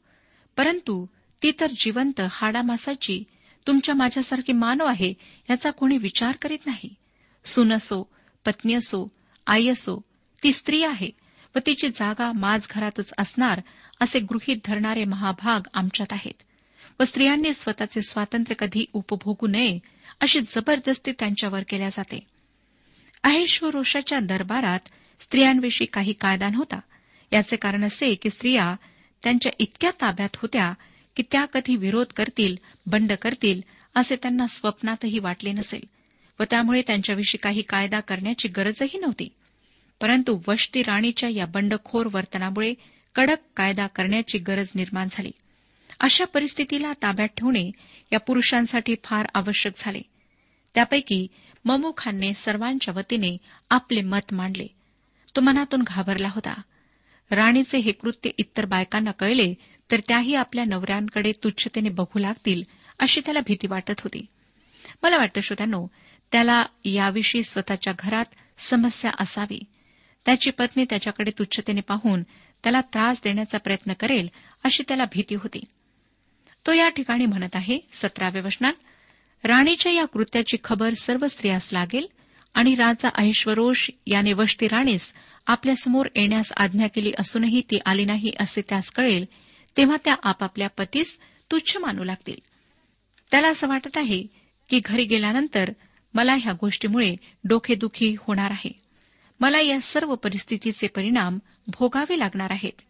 परंतु 0.57 1.05
ती 1.43 1.51
तर 1.59 1.71
जिवंत 1.79 2.21
हाडामासाची 2.31 3.23
तुमच्या 3.67 3.95
माझ्यासारखे 3.95 4.53
मानव 4.53 4.85
आहे 4.85 5.13
याचा 5.49 5.71
कोणी 5.71 5.97
विचार 5.97 6.35
करीत 6.35 6.65
नाही. 6.65 6.95
सून 7.45 7.73
असो 7.73 8.09
पत्नी 8.45 8.73
असो 8.73 9.11
आई 9.47 9.67
असो 9.67 10.01
ती 10.43 10.53
स्त्री 10.53 10.83
आहे 10.83 11.09
व 11.55 11.59
तिची 11.65 11.87
जागा 11.87 12.31
माज 12.31 12.67
घरातच 12.69 13.13
असणार 13.17 13.61
असे 14.01 14.19
गृहीत 14.19 14.57
धरणारे 14.65 15.05
महाभाग 15.05 15.67
आमच्यात 15.73 16.13
आहेत. 16.13 16.43
व 16.99 17.03
स्त्रियांनी 17.03 17.53
स्वतःचे 17.53 18.01
स्वातंत्र्य 18.01 18.55
कधी 18.59 18.85
उपभोगू 18.93 19.47
नये 19.47 19.79
अशी 20.21 20.39
जबरदस्ती 20.39 21.11
त्यांच्यावर 21.11 21.59
केल्या 21.69 21.89
जाते. 21.89 22.19
अहेश्वरोषाच्या 23.23 24.19
दरबारात 24.19 24.79
स्त्रियांविषयी 25.19 25.87
काही 25.87 26.13
कायदा 26.13 26.49
नव्हता. 26.49 26.79
याचे 27.31 27.55
कारण 27.55 27.83
असे 27.83 28.15
की 28.15 28.29
स्त्रिया 28.29 28.75
त्यांच्या 29.23 29.51
इतक्या 29.59 29.91
ताब्यात 29.91 30.29
होत्या 30.35 30.73
की 31.15 31.23
त्या 31.31 31.45
कधी 31.45 31.75
विरोध 31.75 32.07
करतील 32.15 32.55
बंड 32.85 33.13
करतील 33.13 33.61
असे 33.95 34.15
त्यांना 34.15 34.47
स्वप्नातही 34.47 35.19
वाटले 35.19 35.51
नसेल. 35.51 35.81
व 36.39 36.43
त्यामुळे 36.43 36.81
त्यांच्याविषयी 36.81 37.37
काही 37.37 37.61
कायदा 37.61 37.99
करण्याची 37.99 38.47
गरजही 38.47 38.97
नव्हती. 38.97 39.29
परंतु 40.01 40.41
वष्टी 40.47 40.83
राणीच्या 40.83 41.29
या 41.29 41.45
बंडखोर 41.45 42.07
वर्तनामुळे 42.13 42.73
कडक 43.15 43.37
कायदा 43.57 43.87
करण्याची 43.87 44.37
गरज 44.37 44.67
निर्माण 44.75 45.07
झाली. 45.11 45.31
अशा 45.99 46.25
परिस्थितीला 46.25 46.91
ताब्यात 47.01 47.27
ठेवणे 47.27 47.71
या 48.13 48.19
पुरुषांसाठी 48.19 48.95
फार 49.03 49.25
आवश्यक 49.33 49.73
झाले. 49.77 50.01
त्यापैकी 50.73 51.27
ममू 51.65 51.91
खानने 51.97 52.33
सर्वांच्या 52.33 52.93
वतीने 52.97 53.37
आपले 53.69 54.01
मत 54.01 54.33
मांडले. 54.33 54.67
तो 55.35 55.41
मनातून 55.41 55.81
घाबरला 55.87 56.29
होता. 56.35 56.61
राणीचे 57.31 57.77
हे 57.77 57.91
कृत्य 57.91 58.29
इतर 58.37 58.65
बायकांना 58.65 59.11
कळले 59.11 59.53
तर 59.91 59.99
त्याही 60.07 60.35
आपल्या 60.35 60.65
नवऱ्यांकडे 60.65 61.31
तुच्छतेने 61.31 61.89
बघू 61.89 62.19
लागतील 62.19 62.63
अशी 62.99 63.21
त्याला 63.21 63.39
भीती 63.39 63.67
वाटत 63.67 63.99
होती. 63.99 64.25
मला 65.03 65.17
वाटतं 65.17 65.41
श्रोत्यानो 65.41 65.87
त्याला 66.31 66.63
याविषयी 66.85 67.43
स्वतःच्या 67.43 67.93
घरात 67.99 68.25
समस्या 68.57 69.11
असावी. 69.19 69.59
त्याची 70.25 70.51
पत्नी 70.51 70.83
त्याच्याकडे 70.89 71.31
तुच्छतेने 71.31 71.81
पाहून 71.81 72.23
त्याला 72.63 72.81
त्रास 72.81 73.21
देण्याचा 73.23 73.57
प्रयत्न 73.57 73.93
करेल 73.93 74.29
अशी 74.63 74.83
त्याला 74.87 75.05
भीती 75.05 75.35
होती. 75.35 75.63
तो 76.67 76.73
या 76.73 76.89
ठिकाणी 76.89 77.25
म्हणत 77.25 77.55
आहे 77.55 77.79
सतराव्या 77.93 78.41
वचनात 78.45 78.73
राणीच्या 79.43 79.91
या 79.91 80.05
कृत्याची 80.05 80.57
खबर 80.63 80.93
सर्व 80.93 81.27
स्त्रियास 81.27 81.69
लागेल 81.71 82.07
आणि 82.53 82.75
राजा 82.75 83.09
ऐश्वरोष 83.17 83.89
याने 84.07 84.33
वष्टी 84.33 84.67
राणीस 84.67 85.13
आपल्यासमोर 85.47 86.07
येण्यास 86.15 86.53
आज्ञा 86.57 86.87
केली 86.87 87.11
असूनही 87.19 87.61
ती 87.61 87.79
आली 87.85 88.05
नाही 88.05 88.31
असे 88.39 88.61
त्यास 88.61 88.89
कळेल 88.91 89.25
तेव्हा 89.77 89.97
त्या 90.05 90.15
आपापल्या 90.23 90.69
पतीस 90.69 91.19
तुच्छ 91.51 91.77
मानू 91.77 92.03
लागतील. 92.03 92.35
त्याला 93.31 93.47
असं 93.47 93.67
वाटत 93.67 93.97
आहे 93.97 94.27
की 94.69 94.81
घरी 94.85 95.05
गेल्यानंतर 95.05 95.71
मला 96.13 96.35
ह्या 96.35 96.53
गोष्टीमुळे 96.61 97.15
डोकेदुखी 97.43 98.15
होणार 98.19 98.51
आहे. 98.51 98.81
मला 99.39 99.61
या 99.61 99.81
सर्व 99.81 100.15
परिस्थितीचे 100.15 100.87
परिणाम 100.87 101.39
भोगावे 101.67 102.19
लागणार 102.19 102.51
आहेत. 102.51 102.81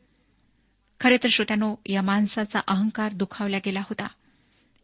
खरे 1.00 1.17
तर 1.17 1.28
श्रोत्यानो 1.28 1.76
या 1.86 2.02
माणसाचा 2.02 2.60
अहंकार 2.67 3.13
दुखावला 3.13 3.58
गेला 3.58 3.80
होता. 3.80 4.08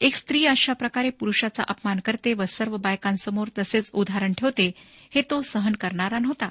एक 0.02 0.16
स्त्री 0.16 0.46
अशा 0.46 0.74
प्रकारे 0.74 1.10
पुरुषाचा 1.10 1.64
अपमान 1.68 2.00
करते 2.00 2.34
व 2.34 2.44
सर्व 2.44 2.78
बायकांसमोर 2.78 3.48
तसेच 3.58 3.90
उदाहरण 3.94 4.34
ठेवते 4.34 4.72
हे 5.16 5.22
तो 5.22 5.42
सहन 5.42 5.74
करणारा 5.74 6.20
नव्हता. 6.20 6.50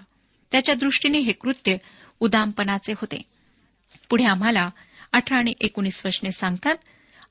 त्याच्या 0.53 0.75
दृष्टीने 0.75 1.19
हे 1.19 1.33
कृत्य 1.33 1.77
उदामपणाचे 2.21 2.93
होते. 2.93 3.23
पुढे 4.11 4.25
आम्हाला 4.25 4.71
अठरा 5.13 5.39
आणि 5.39 5.53
एकोणीस 5.61 6.03
वचने 6.07 6.33
सांगतात 6.33 6.77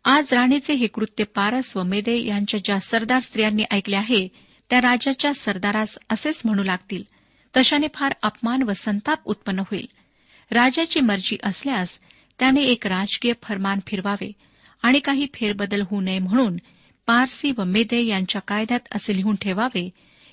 आज 0.05 0.33
राणीचे 0.33 0.73
हे 0.73 0.87
कृत्य 0.87 1.23
पारस 1.23 1.77
व 1.77 1.83
मेदे 1.83 2.17
यांच्या 2.25 2.59
ज्या 2.65 2.79
सरदार 2.79 3.19
स्त्रियांनी 3.19 3.63
ऐकले 3.71 3.95
आहे 3.95 4.27
त्या 4.69 4.81
राजाच्या 4.81 5.33
सरदारास 5.33 5.97
असेच 6.09 6.41
म्हणू 6.45 6.63
लागतील. 6.63 7.03
तशाने 7.57 7.87
फार 7.93 8.13
अपमान 8.23 8.63
व 8.63 8.71
संताप 8.73 9.19
उत्पन्न 9.25 9.59
होईल. 9.59 9.85
राजाची 10.51 10.99
मर्जी 10.99 11.37
असल्यास 11.43 11.99
त्याने 12.39 12.63
एक 12.63 12.87
राजकीय 12.87 13.33
फरमान 13.43 13.79
फिरवावे 13.87 14.31
आणि 14.83 14.99
काही 14.99 15.27
फेरबदल 15.33 15.81
होऊ 15.81 16.01
नये 16.01 16.19
म्हणून 16.19 16.57
पारसी 17.07 17.51
व 17.57 17.63
मेदे 17.63 18.01
यांच्या 18.05 18.41
कायद्यात 18.41 18.79
असे 18.91 19.15
लिहून 19.17 19.35
ठेवावे 19.35 19.89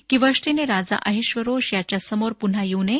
की 0.09 0.17
वष्टीने 0.17 0.65
राजा 0.65 0.95
अहिश्वरोष 1.05 1.73
याच्या 1.73 1.99
समोर 1.99 2.31
पुन्हा 2.31 2.63
येऊ 2.63 2.83
नये 2.83 2.99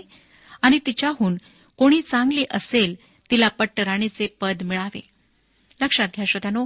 आणि 0.61 0.79
तिच्याहून 0.85 1.37
कोणी 1.77 2.01
चांगली 2.01 2.43
असेल 2.51 2.95
तिला 3.31 3.47
पट्टराणीचे 3.47 4.27
पद 4.41 4.63
मिळावे. 4.63 5.01
लक्षात 5.81 6.07
घ्या 6.15 6.25
श्रोत्यानो 6.25 6.65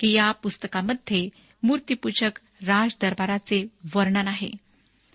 की 0.00 0.12
या 0.12 0.32
पुस्तकामध्ये 0.32 1.28
मूर्तीपूजक 1.62 2.40
राज 2.66 2.96
दरबाराचे 3.00 3.66
वर्णन 3.94 4.28
आहे. 4.28 4.50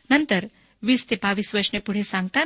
नंतर 0.10 0.46
वीस 0.82 1.10
ते 1.10 1.16
बावीस 1.16 1.56
वचने 1.56 1.80
पुढे 1.80 2.04
सांगतात 2.04 2.46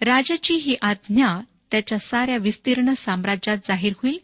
राजाची 0.00 0.54
ही 0.54 0.74
आज्ञा 0.82 1.40
त्याच्या 1.70 1.98
साऱ्या 1.98 2.36
विस्तीर्ण 2.36 2.92
साम्राज्यात 2.92 3.56
जाहीर 3.56 3.92
होईल 3.96 4.18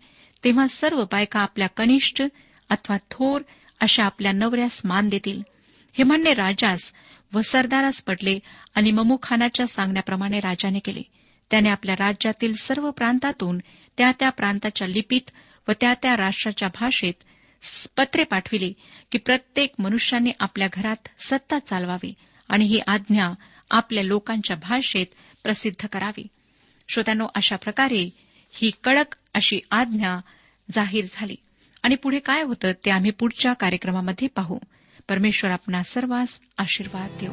तेव्हा 0.45 0.67
सर्व 0.67 1.05
बायका 1.05 1.41
आपल्या 1.41 1.67
कनिष्ठ 1.67 2.23
अथवा 2.71 2.97
थोर 3.11 3.41
अशा 3.81 4.05
आपल्या 4.05 4.33
नवऱ्यास 4.33 4.81
मान 4.85 5.09
देतील. 5.09 5.43
हे 5.93 6.05
म्हणणे 6.05 6.35
राजास 6.35 6.93
व 7.33 7.41
सरदारास 7.41 8.03
पडले 8.03 8.39
आणि 8.75 8.91
ममुखानाच्या 8.91 9.67
सांगण्याप्रमाणे 9.67 10.41
राजाने 10.41 10.79
केले. 10.79 11.03
त्याने 11.53 11.69
आपल्या 11.69 11.95
राज्यातील 11.99 12.55
सर्व 12.55 12.91
प्रांतातून 12.91 13.59
त्या 13.99 14.13
त्या 14.13 14.31
प्रांताच्या 14.31 14.89
लिपीत 14.89 15.31
व 15.69 15.73
त्या 15.81 15.95
त्या 16.03 16.17
राष्ट्राच्या 16.17 16.69
भाषेत 16.69 17.15
पत्रे 17.97 18.25
पाठविली 18.25 18.73
की 19.13 19.19
प्रत्येक 19.19 19.75
मनुष्याने 19.79 20.31
आपल्या 20.41 20.69
घरात 20.73 21.09
सत्ता 21.29 21.59
चालवावी 21.59 22.15
आणि 22.49 22.65
ही 22.65 22.81
आज्ञा 22.87 23.31
आपल्या 23.71 24.05
लोकांच्या 24.05 24.57
भाषेत 24.57 25.07
प्रसिद्ध 25.43 25.87
करावी. 25.87 26.27
श्रोत्यानो 26.89 27.27
अशा 27.35 27.57
प्रकारे 27.57 28.11
ही 28.53 28.71
कडक 28.85 29.17
अशी 29.35 29.61
आज्ञा 29.71 30.21
जाहीर 30.75 31.05
झाली. 31.13 31.37
आणि 31.83 31.95
पुढे 31.95 32.19
काय 32.19 32.43
होतं 32.43 32.73
ते 32.73 32.91
आम्ही 32.91 33.11
पुढच्या 33.11 33.53
कार्यक्रमामध्ये 33.53 34.29
पाहू. 34.29 34.59
परमेश्वर 35.09 35.51
आपणा 35.51 35.83
सर्वांस 35.83 36.41
आशीर्वाद 36.59 37.11
देऊ. 37.21 37.33